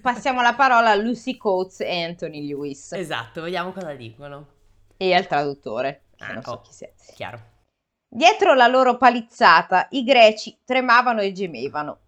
[0.00, 4.46] Passiamo la parola a Lucy Coates e Anthony Lewis Esatto, vediamo cosa dicono.
[5.10, 6.60] E al traduttore, Ah, non so oh.
[6.60, 6.88] chi sia.
[7.14, 7.40] Chiaro.
[8.08, 11.98] Dietro la loro palizzata i greci tremavano e gemevano.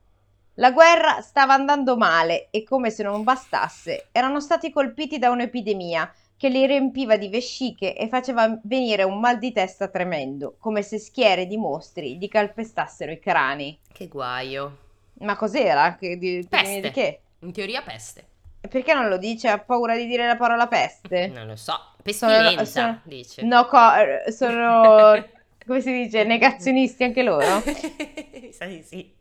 [0.54, 6.10] La guerra stava andando male e come se non bastasse, erano stati colpiti da un'epidemia
[6.38, 10.98] che li riempiva di vesciche e faceva venire un mal di testa tremendo, come se
[10.98, 13.78] schiere di mostri gli calpestassero i crani.
[13.92, 14.78] Che guaio.
[15.20, 15.96] Ma cos'era?
[15.96, 16.90] Che, di, epidemia di Peste.
[16.90, 17.20] che?
[17.40, 18.24] In teoria peste.
[18.66, 19.48] Perché non lo dice?
[19.48, 21.26] Ha paura di dire la parola peste?
[21.28, 21.78] Non lo so.
[22.06, 23.42] Pestilenza, sono- dice.
[23.42, 25.24] No, co- sono...
[25.66, 26.24] come si dice?
[26.24, 27.62] Negazionisti anche loro?
[27.66, 29.14] Di sì.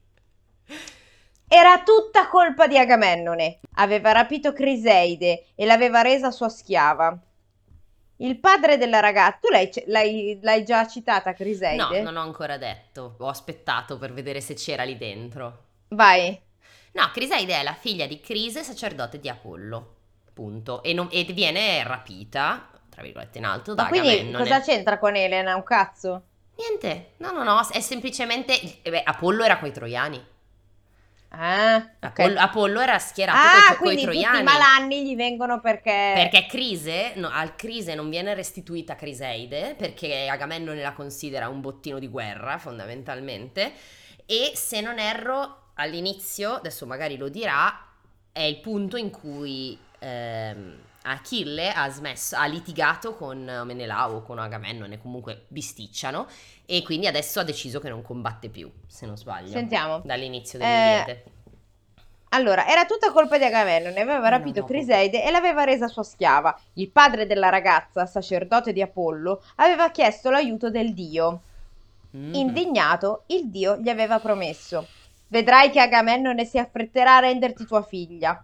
[1.47, 3.59] Era tutta colpa di Agamennone.
[3.75, 7.17] Aveva rapito Criseide e l'aveva resa sua schiava.
[8.17, 12.01] Il padre della ragazza, tu l'hai, l'hai- l'hai già citata No, Criseide?
[12.01, 13.15] non ho ancora detto.
[13.19, 15.63] Ho aspettato per vedere se c'era lì dentro.
[15.89, 16.39] Vai.
[16.93, 19.93] No, Criseide è la figlia di Crise, sacerdote di Apollo.
[20.33, 20.81] Punto.
[20.83, 25.17] E, non- e viene rapita, tra virgolette in alto, da Ma quindi cosa c'entra con
[25.17, 25.53] Elena?
[25.53, 26.23] Un cazzo?
[26.55, 27.11] Niente.
[27.17, 27.67] No, no, no.
[27.69, 28.57] È semplicemente...
[28.81, 30.25] eh beh, Apollo era coi troiani.
[31.27, 32.19] Ah, ok.
[32.19, 34.39] Apollo, Apollo era schierato Ah, coi, coi troiani.
[34.39, 36.13] i malanni gli vengono perché...
[36.15, 41.99] Perché Crise, no, al Crise non viene restituita Criseide, perché Agamennone la considera un bottino
[41.99, 43.73] di guerra, fondamentalmente,
[44.25, 47.85] e se non erro, all'inizio, adesso magari lo dirà,
[48.31, 54.99] è il punto in cui ehm, Achille ha smesso, ha litigato con Menelao, con Agamennone,
[54.99, 56.27] comunque bisticciano,
[56.65, 60.01] e quindi adesso ha deciso che non combatte più, se non sbaglio, Sentiamo.
[60.03, 61.23] dall'inizio Eh, dell'Iliade.
[62.29, 64.65] Allora, era tutta colpa di Agamennone, aveva No, rapito no.
[64.65, 66.59] Criseide e l'aveva resa sua schiava.
[66.73, 71.41] Il padre della ragazza, sacerdote di Apollo, aveva chiesto l'aiuto del dio.
[72.17, 72.33] Mm.
[72.33, 74.87] Indignato, il dio gli aveva promesso:
[75.27, 78.43] Vedrai che Agamennone si affretterà a renderti tua figlia.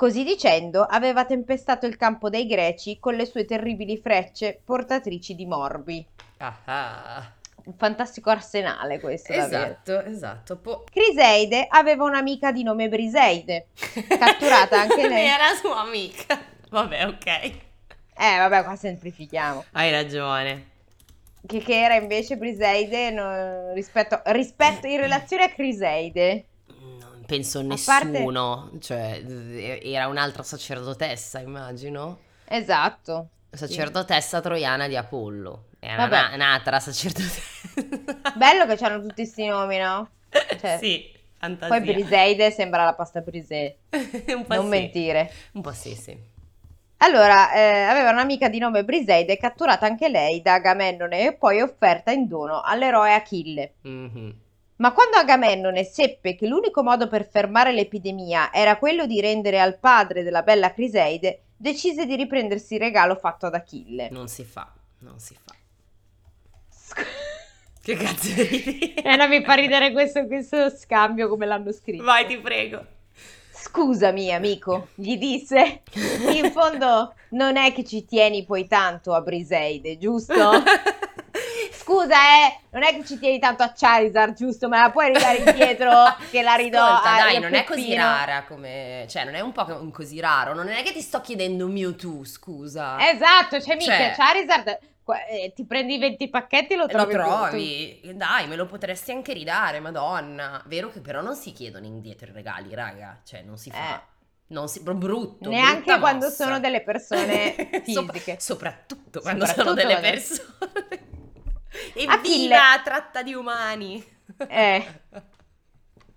[0.00, 5.44] Così dicendo, aveva tempestato il campo dei greci con le sue terribili frecce portatrici di
[5.44, 6.02] morbi.
[6.38, 7.32] Ah, ah.
[7.64, 9.30] Un fantastico arsenale questo.
[9.34, 10.56] Esatto, esatto.
[10.56, 13.66] Po- Criseide aveva un'amica di nome Briseide.
[14.08, 15.26] Catturata anche lei.
[15.26, 16.40] Era sua amica.
[16.70, 17.26] Vabbè, ok.
[17.26, 19.66] Eh, vabbè, qua semplifichiamo.
[19.72, 20.68] Hai ragione.
[21.46, 26.46] Che, che era invece Briseide no, rispetto, rispetto in relazione a Criseide.
[27.30, 28.70] Penso A parte- nessuno.
[28.80, 29.22] Cioè,
[29.84, 32.18] era un'altra sacerdotessa, immagino.
[32.44, 33.28] Esatto.
[33.50, 35.66] Sacerdotessa troiana di Apollo.
[35.78, 36.18] Era Vabbè.
[36.26, 37.70] una- un'altra sacerdotessa.
[38.34, 40.08] Bello che hanno tutti questi nomi, no?
[40.28, 41.68] Cioè, sì, fantasia.
[41.68, 43.20] Poi Briseide sembra la pasta
[44.46, 44.68] po' Non sì.
[44.70, 45.32] mentire.
[45.52, 46.16] Un po' sì, sì.
[47.02, 52.10] Allora, eh, aveva un'amica di nome Briseide, catturata anche lei da Agamennone e poi offerta
[52.10, 53.72] in dono all'eroe Achille.
[53.82, 54.34] Mhm.
[54.80, 59.78] Ma quando Agamennone seppe che l'unico modo per fermare l'epidemia era quello di rendere al
[59.78, 64.08] padre della bella Criseide, decise di riprendersi il regalo fatto ad Achille.
[64.10, 65.54] Non si fa, non si fa.
[67.82, 68.92] Che cazzo ridi?
[68.92, 72.04] Eh, no, mi fa ridere questo, questo scambio come l'hanno scritto.
[72.04, 72.84] Vai, ti prego.
[73.52, 75.80] Scusami, amico, gli disse.
[76.30, 80.34] In fondo non è che ci tieni poi tanto a Briseide, giusto?
[81.90, 84.68] Scusa, eh, non è che ci tieni tanto a Charizard, giusto?
[84.68, 85.90] Me la puoi ridare indietro
[86.30, 89.06] che la ridò Ascolta, a dai, non è così rara come...
[89.08, 90.54] Cioè, non è un Pokémon così raro.
[90.54, 92.96] Non è che ti sto chiedendo Mewtwo, scusa.
[93.10, 94.78] Esatto, cioè mica Cioè- Charizard
[95.28, 97.12] eh, ti prendi 20 pacchetti e lo Lo trovi.
[97.12, 98.00] trovi?
[98.14, 100.62] Dai, me lo potresti anche ridare, madonna.
[100.66, 103.20] Vero che però non si chiedono indietro i regali, raga.
[103.24, 103.96] Cioè, non si fa.
[103.96, 104.00] Eh.
[104.50, 104.80] Non si...
[104.80, 105.48] br- Brutto.
[105.48, 106.44] Neanche quando mossa.
[106.44, 107.54] sono delle persone
[107.86, 108.36] Sopra- fisiche.
[108.38, 110.99] soprattutto quando sono Soprattutto delle quando-
[111.92, 112.14] persone.
[112.14, 112.54] Achille.
[112.54, 114.04] Evviva, tratta di umani.
[114.48, 114.86] Eh.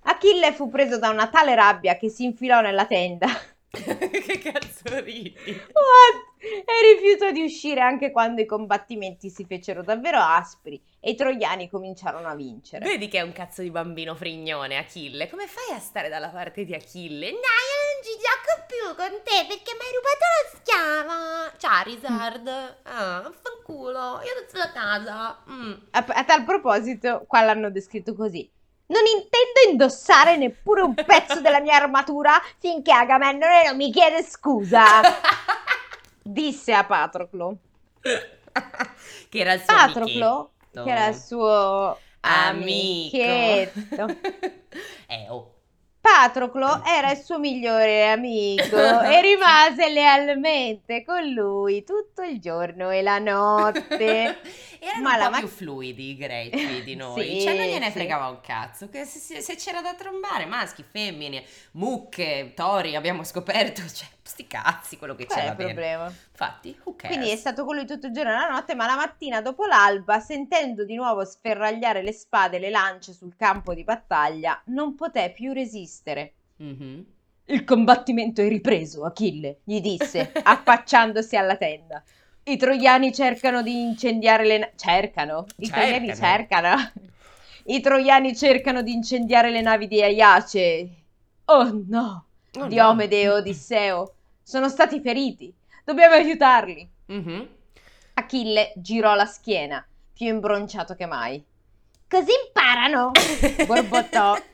[0.05, 3.27] Achille fu preso da una tale rabbia che si infilò nella tenda.
[4.23, 5.35] che cazzo ridi?
[5.35, 6.31] What?
[6.43, 11.69] E rifiutò di uscire anche quando i combattimenti si fecero davvero aspri e i troiani
[11.69, 12.85] cominciarono a vincere.
[12.85, 15.27] Vedi che è un cazzo di bambino frignone, Achille.
[15.27, 17.31] Come fai a stare dalla parte di Achille?
[17.31, 21.51] No, io non ci gioco più con te perché mi hai rubato la schiava.
[21.57, 22.77] Charizard.
[22.83, 24.21] Ah, fanculo.
[24.21, 25.43] Io non sono a casa.
[25.49, 25.73] Mm.
[25.91, 28.47] A, a tal proposito, qua l'hanno descritto così.
[28.93, 34.83] Non intendo indossare neppure un pezzo della mia armatura finché Agamennone non mi chiede scusa,
[36.21, 37.57] disse a Patroclo.
[38.01, 40.83] che era il suo Patroclo, amichetto.
[40.83, 43.17] che era il suo amico.
[43.17, 44.05] amichetto.
[45.07, 45.47] eh, oh.
[46.03, 53.01] Patroclo era il suo migliore amico e rimase lealmente con lui tutto il giorno e
[53.01, 54.37] la notte.
[54.83, 57.85] Erano Ma un po' ma- più fluidi i greci di noi, Sì, cioè non gliene
[57.85, 57.91] sì.
[57.91, 61.43] fregava un cazzo, che se, se- se c'era da trombare, maschi, femmine,
[61.73, 65.71] mucche, tori, abbiamo scoperto, cioè, sti cazzi, quello che Qual c'era bene.
[65.71, 66.05] problema?
[66.31, 67.17] Infatti, cares?
[67.17, 69.65] Quindi è stato con lui tutto il giorno e la notte, ma la mattina dopo
[69.65, 74.95] l'alba, sentendo di nuovo sferragliare le spade e le lance sul campo di battaglia, non
[74.95, 76.33] poté più resistere.
[76.57, 77.05] Mhm.
[77.45, 82.03] Il combattimento è ripreso, Achille, gli disse, affacciandosi alla tenda.
[82.45, 84.71] I troiani cercano di incendiare le navi.
[84.75, 85.45] Cercano?
[85.57, 86.35] I troiani Cercano.
[86.37, 86.91] cercano.
[87.65, 90.89] I troiani cercano di incendiare le navi di Aiace.
[91.45, 92.25] Oh no!
[92.59, 93.33] Oh, Diomede e no.
[93.35, 95.53] Odisseo sono stati feriti.
[95.85, 96.89] Dobbiamo aiutarli.
[97.07, 97.47] Mhm.
[98.15, 101.41] Achille girò la schiena, più imbronciato che mai.
[102.09, 103.11] Così imparano,
[103.65, 104.35] borbottò.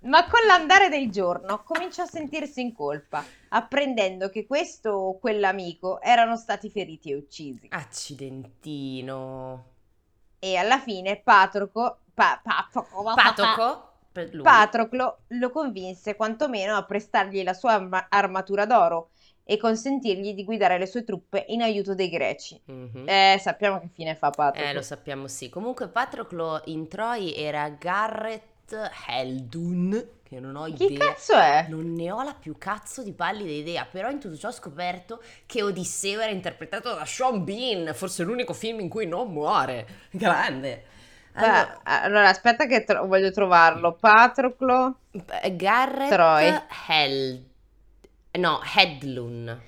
[0.00, 6.00] Ma con l'andare del giorno cominciò a sentirsi in colpa, apprendendo che questo o quell'amico
[6.00, 7.66] erano stati feriti e uccisi.
[7.70, 9.64] Accidentino.
[10.38, 13.92] E alla fine Patroco, pa- Patroco,
[14.30, 14.42] lui.
[14.42, 19.10] Patroclo lo convinse quantomeno a prestargli la sua arma- armatura d'oro
[19.44, 22.60] e consentirgli di guidare le sue truppe in aiuto dei greci.
[22.66, 23.04] Mhm.
[23.08, 24.70] Eh, sappiamo che fine fa Patroclo.
[24.70, 25.48] Eh, lo sappiamo sì.
[25.48, 31.06] Comunque Patroclo in Troy era Garrett Heldun, che non ho Chi idea.
[31.12, 31.66] cazzo è?
[31.68, 35.22] Non ne ho la più cazzo di pallida idea, però in tutto ciò ho scoperto
[35.46, 39.86] che Odisseo era interpretato da Sean Bean, forse l'unico film in cui non muore.
[40.10, 40.84] Grande.
[41.34, 43.94] Allora, Beh, allora, aspetta che tro- voglio trovarlo.
[43.94, 44.96] Patroclo.
[45.52, 46.62] Garrett Troy.
[46.88, 47.44] Held...
[48.32, 49.60] No, Headlun.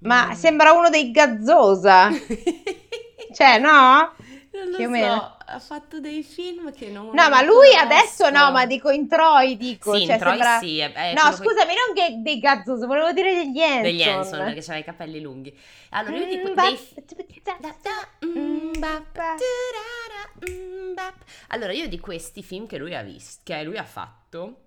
[0.00, 0.32] Ma Mm.
[0.32, 2.10] sembra uno dei Gazzosa.
[3.32, 4.14] Cioè, no?
[4.54, 5.36] Non lo più o so, meno.
[5.46, 7.78] ha fatto dei film che non No, ma lui conosco.
[7.82, 9.94] adesso no, ma dico in Troy, dico.
[9.96, 10.58] Sì, cioè, in Troy sembra...
[10.58, 10.78] sì.
[10.78, 13.82] è- è No, quello che- scusami, non che dei Gazzosa, volevo dire degli Hanson.
[13.82, 15.58] degli Hanson, perché aveva i capelli lunghi.
[15.90, 16.16] Allora,
[18.24, 19.20] mm, bap.
[21.48, 24.60] Allora, io di questi film che lui ha visto, che lui ha fatto,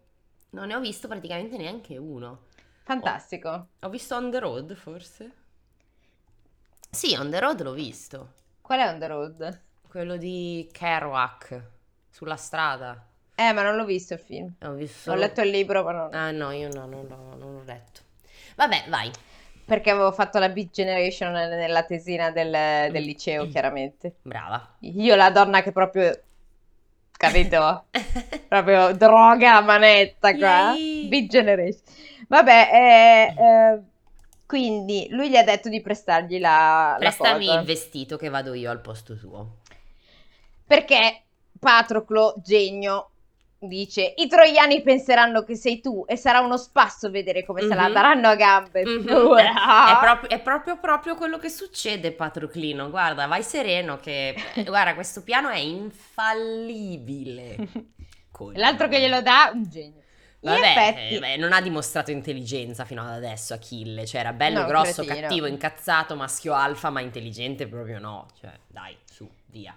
[0.51, 2.45] non ne ho visto praticamente neanche uno.
[2.83, 3.67] Fantastico.
[3.81, 5.31] Ho visto On the Road, forse?
[6.89, 8.33] Sì, On the Road l'ho visto.
[8.61, 9.61] Qual è On the Road?
[9.97, 11.59] Quello di Kerouac,
[12.11, 13.03] sulla strada.
[13.33, 14.53] Eh, ma non l'ho visto il film.
[14.61, 16.13] Ho visto Ho letto il libro, ma non...
[16.13, 18.01] Ah no, io no, non l'ho, non l'ho letto.
[18.57, 19.09] Vabbè, vai.
[19.65, 23.49] Perché avevo fatto la Beat Generation nella tesina del, del liceo, Mm.
[23.49, 24.15] chiaramente.
[24.21, 24.75] Brava.
[24.81, 26.15] Io la donna che proprio...
[27.13, 27.85] Capito?
[28.47, 30.73] proprio droga a manetta qua.
[30.75, 31.07] Yay!
[31.07, 31.81] Beat Generation.
[32.27, 33.79] Vabbè, eh, eh,
[34.45, 37.59] quindi lui gli ha detto di prestargli la, la Prestami cosa.
[37.61, 39.55] il vestito che vado io al posto tuo.
[40.67, 41.23] Perché
[41.59, 43.09] Patroclo, genio,
[43.59, 47.87] dice: I troiani penseranno che sei tu e sarà uno spasso vedere come se la
[47.87, 47.93] Mhm.
[47.93, 48.83] daranno a gambe.
[48.85, 49.07] Mhm.
[49.25, 49.95] Uah.
[49.95, 52.89] È, proprio, è proprio, proprio quello che succede, Patroclino.
[52.89, 54.35] Guarda, vai sereno che...
[54.65, 57.55] Guarda, questo piano è infallibile.
[58.31, 58.59] Coglione.
[58.59, 60.01] L'altro che glielo dà, un genio.
[60.39, 64.61] Vabbè, effetti, eh, beh, non ha dimostrato intelligenza fino ad adesso Achille, cioè era bello,
[64.61, 65.27] No, grosso, cretino.
[65.27, 69.75] cattivo, incazzato, maschio alfa, ma intelligente proprio no, cioè dai, su, via.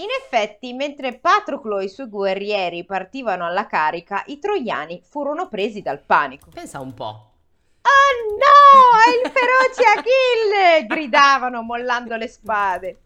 [0.00, 0.02] Eh.
[0.02, 5.82] in effetti, mentre Patroclo e i suoi guerrieri partivano alla carica, i troiani furono presi
[5.82, 6.48] dal panico.
[6.52, 7.28] Pensa un po'.
[7.82, 10.86] Oh no, è il feroce Achille!
[10.88, 13.00] gridavano mollando le spade.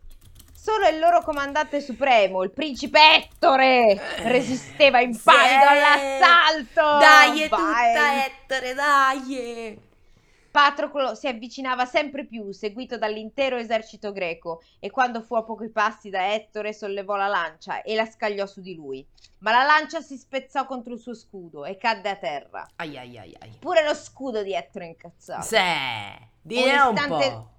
[0.54, 5.68] Solo il loro comandante supremo, il principe Ettore, resisteva impanido Sì.
[5.68, 6.98] all'assalto.
[6.98, 9.92] Dai, è tutta Ettore, dai!
[10.54, 16.10] Patroclo si avvicinava sempre più, seguito dall'intero esercito greco, e quando fu a pochi passi
[16.10, 19.04] da Ettore sollevò la lancia e la scagliò su di lui.
[19.38, 22.68] Ma la lancia si spezzò contro il suo scudo e cadde a terra.
[22.76, 23.56] Ai ai ai ai.
[23.58, 25.42] Pure lo scudo di Ettore incazzato.
[25.42, 25.56] Sì,
[26.40, 27.53] dire un istante- po'.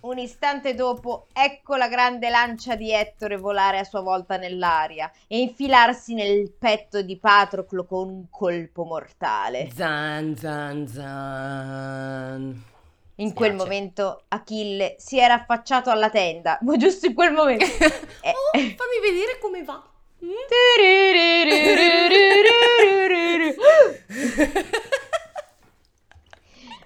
[0.00, 5.40] Un istante dopo, ecco la grande lancia di Ettore volare a sua volta nell'aria e
[5.40, 9.68] infilarsi nel petto di Patroclo con un colpo mortale.
[9.74, 12.62] Zan zan zan.
[13.16, 17.66] In quel momento Achille si era affacciato alla tenda, ma giusto in quel momento.
[18.20, 18.74] Eh, oh, eh.
[18.76, 19.82] fammi vedere come va.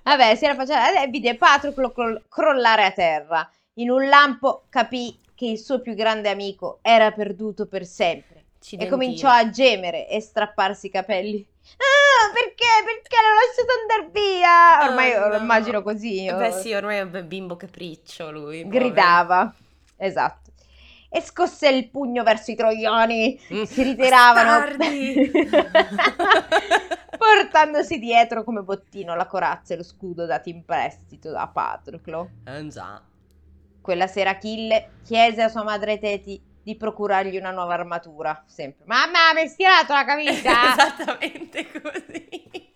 [0.02, 1.92] Vabbè, si era affacciato e vide Patroclo
[2.28, 3.48] crollare a terra.
[3.74, 8.36] In un lampo capì che il suo più grande amico era perduto per sempre.
[8.38, 8.90] E Accidenti.
[8.90, 11.44] cominciò a gemere e strapparsi i capelli.
[11.76, 12.64] Ah, perché?
[12.84, 14.88] Perché l'ho lasciato andare via?
[14.88, 15.42] Ormai Oh, lo no.
[15.42, 16.24] immagino così.
[16.26, 16.38] Eh oh.
[16.38, 18.62] Beh sì, ormai è un bimbo capriccio lui.
[18.62, 18.84] povero.
[18.84, 19.54] Gridava.
[19.96, 20.41] Esatto.
[21.14, 23.38] E scosse il pugno verso i troiani.
[23.52, 24.64] Mm, Si ritiravano.
[27.18, 32.30] portandosi dietro come bottino la corazza e lo scudo dati in prestito da Patroclo.
[32.44, 33.00] Eh, già.
[33.80, 38.42] Quella sera Achille chiese a sua madre Teti di procurargli una nuova armatura.
[38.46, 38.84] Sempre.
[38.86, 40.72] Mamma, mi hai stirato la camicia!
[40.72, 42.71] Esattamente così.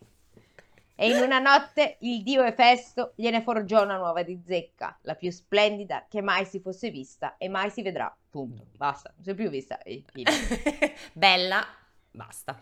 [0.98, 5.30] E in una notte il dio Efesto gliene forgiò una nuova di zecca, la più
[5.30, 8.14] splendida che mai si fosse vista e mai si vedrà.
[8.30, 8.64] Punto.
[8.74, 9.78] Basta, non si è più vista.
[11.12, 11.62] Bella,
[12.10, 12.58] basta.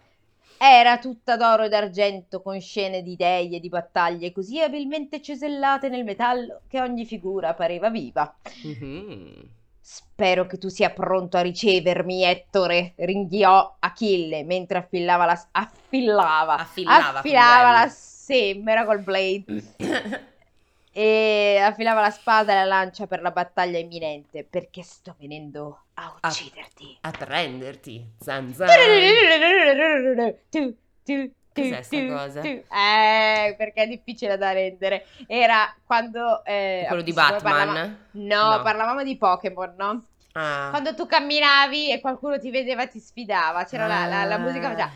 [0.59, 5.89] Era tutta d'oro ed argento, con scene di dei e di battaglie così abilmente cesellate
[5.89, 8.35] nel metallo che ogni figura pareva viva.
[8.65, 9.49] Mhm.
[9.81, 17.19] Spero che tu sia pronto a ricevermi, Ettore, ringhiò Achille mentre affillava la, affillava, Affillava,
[17.19, 17.89] affilava la
[18.25, 19.45] sembra col blade
[20.97, 26.15] e affilava la spada e la lancia per la battaglia imminente perché sto venendo a
[26.21, 26.29] Ah.
[26.29, 26.99] ucciderti.
[27.03, 28.05] A prenderti.
[28.21, 28.67] Zan zan.
[30.51, 32.41] Tu, tu, tu, Cos'è sta tu, cosa?
[32.41, 32.47] tu.
[32.49, 35.07] Eh, perché è difficile da rendere.
[35.27, 36.45] Era quando...
[36.45, 37.43] eh, Quello di Batman?
[37.43, 38.63] parlava- No, No.
[38.63, 40.05] parlavamo di Pokémon, no?
[40.33, 40.69] Ah.
[40.71, 43.65] Quando tu camminavi e qualcuno ti vedeva ti sfidava.
[43.65, 44.71] C'era la, la- la musica Ah.
[44.71, 44.91] faceva...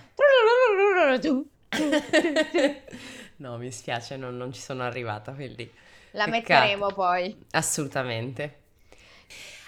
[3.38, 5.70] no, mi spiace, non, non ci sono arrivata, quindi
[6.12, 6.78] La Peccato.
[6.78, 7.34] metteremo poi.
[7.52, 8.57] assolutamente.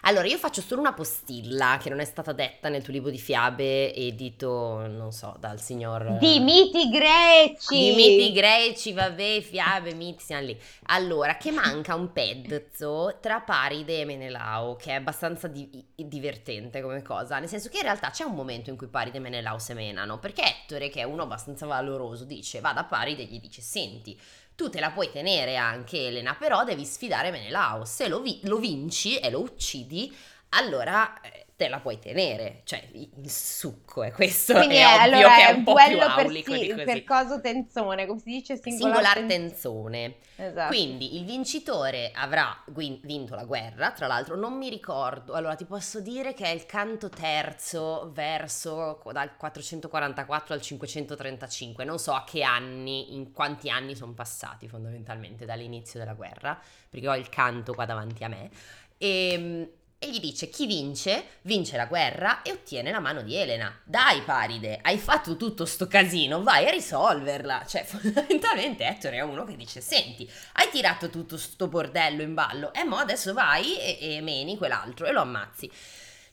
[0.03, 3.19] Allora, io faccio solo una postilla che non è stata detta nel tuo libro di
[3.19, 6.17] fiabe edito, non so, dal signor...
[6.19, 7.77] Di miti greci!
[7.77, 10.59] Di miti greci, vabbè, fiabe, miti, siamo lì.
[10.87, 17.03] Allora, che manca un pezzo tra Paride e Menelao, che è abbastanza di- divertente come
[17.03, 20.19] cosa, nel senso che in realtà c'è un momento in cui Paride e Menelao semenano,
[20.19, 24.19] perché Ettore, che è uno abbastanza valoroso, dice, va da Paride e gli dice, senti,
[24.61, 28.59] tu te la puoi tenere anche Elena, però devi sfidare Menelao, se lo, vi- lo
[28.59, 30.15] vinci e lo uccidi,
[30.51, 35.03] allora eh, te la puoi tenere, cioè il succo è questo, Quindi è è, ovvio
[35.19, 38.31] allora che è un po' più duello per, aulico si- per coso tenzone, come si
[38.31, 38.57] dice?
[38.57, 40.15] Singolar, Singolar ten- tenzone.
[40.37, 40.69] Esatto.
[40.69, 45.67] Quindi il vincitore avrà guin- vinto la guerra, tra l'altro non mi ricordo, allora ti
[45.67, 52.25] posso dire che è il canto terzo verso dal 444 al 535, non so a
[52.25, 56.59] che anni, in quanti anni sono passati fondamentalmente dall'inizio della guerra,
[56.89, 58.49] perché ho il canto qua davanti a me,
[58.97, 63.79] e, e gli dice chi vince, vince la guerra e ottiene la mano di Elena.
[63.85, 67.67] Dai Paride, hai fatto tutto sto casino, vai a risolverla.
[67.67, 72.73] Cioè fondamentalmente Ettore è uno che dice senti, hai tirato tutto sto bordello in ballo
[72.73, 75.71] e mo adesso vai e, e meni quell'altro e lo ammazzi.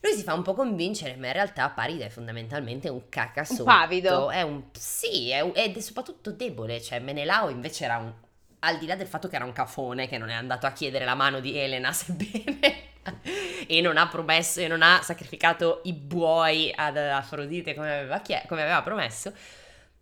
[0.00, 3.64] Lui si fa un po' convincere, ma in realtà Paride è fondamentalmente un cacasotto.
[3.64, 4.30] Un pavido.
[4.30, 4.62] È un...
[4.72, 6.80] Sì, è un- ed è soprattutto debole.
[6.80, 8.12] Cioè, Menelao invece era un...
[8.60, 11.04] Al di là del fatto che era un cafone, che non è andato a chiedere
[11.04, 12.86] la mano di Elena, sebbene...
[13.66, 18.44] e non ha promesso, e non ha sacrificato i buoi ad Afrodite come aveva, chie-
[18.46, 19.32] come aveva promesso,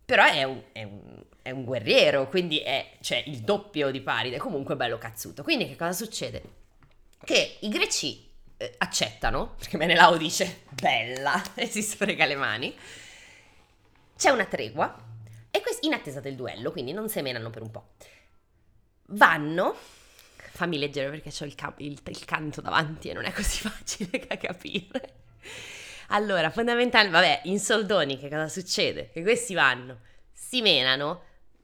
[0.05, 4.37] però è un, è un- è un guerriero, quindi è cioè, il doppio di Paride,
[4.37, 5.43] comunque bello cazzuto.
[5.43, 6.41] Quindi che cosa succede?
[7.23, 12.75] Che i greci eh, accettano, perché Menelao dice bella e si sfrega le mani,
[14.17, 14.93] c'è una tregua
[15.51, 17.87] e quest- in attesa del duello, quindi non semenano per un po'.
[19.09, 19.75] Vanno,
[20.57, 24.25] fammi leggere perché ho il, ca- il- il canto davanti e non è così facile
[24.27, 25.15] da capire.
[26.09, 29.09] Allora, fondamentalmente, vabbè, in soldoni che cosa succede?
[29.11, 29.99] Che questi vanno,
[30.33, 31.23] si menano,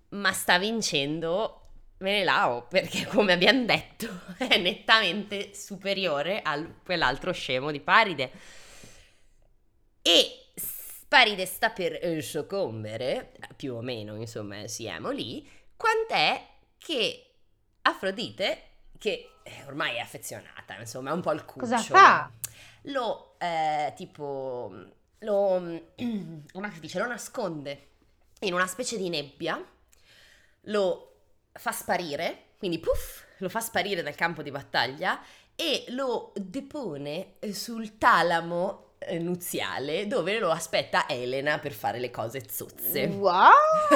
[0.09, 1.59] ma sta vincendo
[1.99, 8.31] Menelao, perché come abbiamo detto è nettamente superiore a quell'altro scemo di Paride.
[10.01, 10.51] E
[11.07, 16.43] Paride sta per soccombere, più o meno, insomma, siamo lì, quant'è
[16.77, 17.27] che
[17.83, 18.61] Afrodite,
[19.03, 21.75] che eh, ormai è affezionata, insomma, è un po' il cucciolo.
[21.75, 22.31] Cosa fa?
[22.83, 24.73] Lo, eh, tipo,
[25.19, 25.81] lo,
[26.53, 27.87] come si dice, lo nasconde
[28.39, 29.61] in una specie di nebbia,
[30.67, 31.15] lo
[31.51, 35.21] fa sparire, quindi puff, lo fa sparire dal campo di battaglia
[35.53, 42.43] e lo depone eh, sul talamo nuziale dove lo aspetta Elena per fare le cose
[42.49, 43.05] zozze.
[43.05, 43.51] Wow!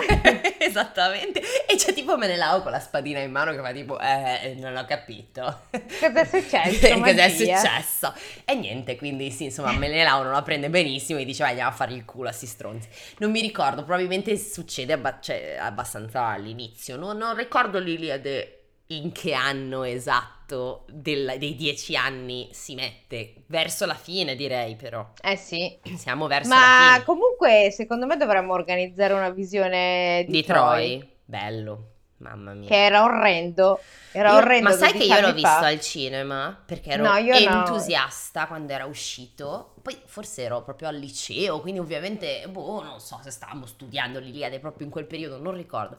[0.60, 1.42] Esattamente.
[1.68, 4.86] E c'è tipo Menelao con la spadina in mano che fa tipo, eh, non ho
[4.86, 5.62] capito.
[5.72, 7.00] Cos'è successo?
[7.00, 8.14] Cos'è successo?
[8.46, 11.76] E niente, quindi sì, insomma, Menelao non la prende benissimo e dice, vai, andiamo a
[11.76, 12.88] fare il culo a sti stronzi.
[13.20, 16.98] Non mi ricordo, probabilmente succede abba- cioè, abbastanza all'inizio.
[16.98, 17.14] No?
[17.14, 18.57] Non ricordo l'Iliade
[18.88, 23.44] in che anno esatto del- dei dieci anni si mette.
[23.48, 25.06] Verso la fine, direi, però.
[25.22, 25.78] Eh sì.
[25.98, 26.56] Siamo verso la
[26.98, 31.06] Ma comunque, secondo me dovremmo organizzare una visione di, Di Troy.
[31.26, 32.70] Bello, mamma mia.
[32.70, 33.80] Che era orrendo.
[34.14, 34.70] Era Io- orrendo.
[34.70, 35.66] ma sai 12 che io l'ho anni visto fa.
[35.68, 37.58] al cinema perché ero No, io no.
[37.60, 39.74] entusiasta quando era uscito.
[39.82, 44.60] Poi forse ero proprio al liceo, quindi ovviamente, boh, non so se stavamo studiando l'Iliade
[44.60, 45.98] proprio in quel periodo, non ricordo.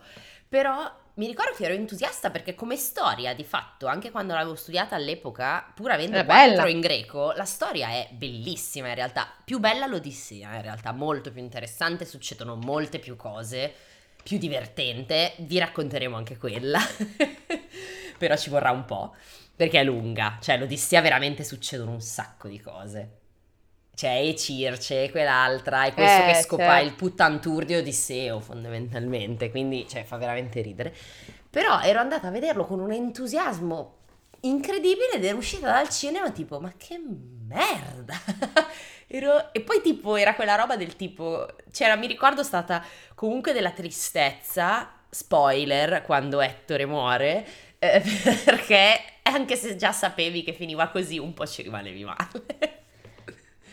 [0.49, 4.95] Però mi ricordo che ero entusiasta perché come storia, di fatto, anche quando l'avevo studiata
[4.95, 9.29] all'epoca, pur avendo quattro in greco, la storia è bellissima in realtà.
[9.45, 13.75] Più bella l'Odissea, in realtà, molto più interessante, succedono molte più cose,
[14.23, 15.35] più divertente.
[15.39, 16.79] Vi racconteremo anche quella.
[18.17, 19.17] Però ci vorrà un po',
[19.57, 20.39] perché è lunga.
[20.41, 23.18] Cioè, l'Odissea veramente succedono un sacco di cose.
[23.99, 26.85] Cioè, e Circe, e quell'altra, e questo Eh, che scopa certo.
[26.87, 29.51] il puttantur di Odisseo, fondamentalmente.
[29.51, 30.95] Quindi, cioè, fa veramente ridere.
[31.51, 33.95] Però ero andata a vederlo con un entusiasmo
[34.43, 37.01] incredibile ed ero uscita dal cinema tipo, ma che
[37.47, 38.15] merda!
[39.11, 42.85] Ero- E poi tipo era quella roba del tipo, c'era, mi ricordo stata
[43.15, 47.47] comunque della tristezza, spoiler, quando Ettore muore,
[47.79, 48.03] eh,
[48.45, 52.78] perché anche se già sapevi che finiva così, un po' ci rimanevi male.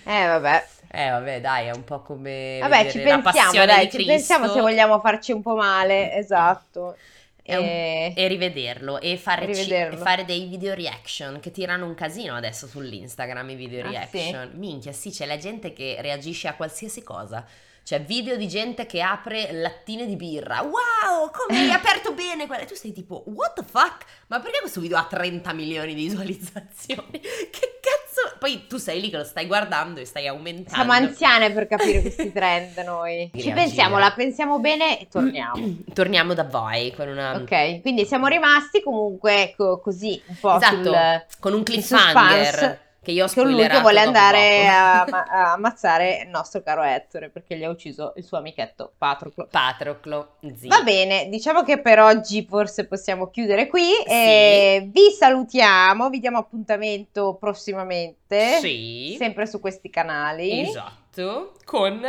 [0.06, 0.66] Eh, vabbè.
[0.92, 5.00] Eh vabbè dai, è un po' come Vabbè, ci pensiamo, dai, ci pensiamo se vogliamo
[5.02, 6.96] farci un po' male, esatto.
[7.42, 9.96] È un- E- e rivederlo e fare, ci- Rivederlo.
[9.96, 14.52] e fare dei video reaction che tirano un casino adesso sull'Instagram i video Ah, reaction.
[14.56, 17.46] Minchia, sì, c'è la gente che reagisce a qualsiasi cosa.
[17.84, 20.62] Cioè, video di gente che apre lattine di birra.
[20.62, 21.70] Wow, come hai
[22.02, 22.64] aperto bene quella.
[22.64, 24.06] E tu sei tipo, what the fuck?
[24.28, 27.20] Ma perché questo video ha 30 milioni di visualizzazioni?
[27.52, 28.05] Che cazzo?
[28.40, 30.70] Poi tu sei lì che lo stai guardando e stai aumentando.
[30.70, 33.32] Siamo anziane per capire questi trend noi.
[33.36, 35.76] Ci pensiamo, la pensiamo bene e torniamo.
[35.94, 37.36] Torniamo da voi con una...
[37.36, 41.26] Ok, quindi siamo rimasti comunque co- così, un po' Esatto, sul...
[41.40, 46.82] con un cliffhanger che io ho spoilerato vuole andare a, a ammazzare il nostro caro
[46.82, 49.48] Ettore perché gli ha ucciso il suo amichetto Patroclo.
[49.50, 50.68] Patroclo, zio.
[50.68, 53.92] Va bene, diciamo che per oggi forse possiamo chiudere qui.
[54.08, 60.62] e vi salutiamo, vi diamo appuntamento prossimamente, Sì, sempre su questi canali.
[60.62, 62.02] esatto, con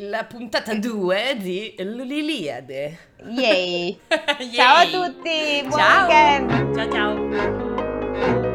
[0.00, 2.98] la puntata 2 di L'Iliade.
[3.28, 3.98] Yay!
[4.38, 4.52] Yay.
[4.52, 6.06] Ciao a tutti, buon Ciao.
[6.06, 6.76] weekend!
[6.76, 8.47] Ciao ciao.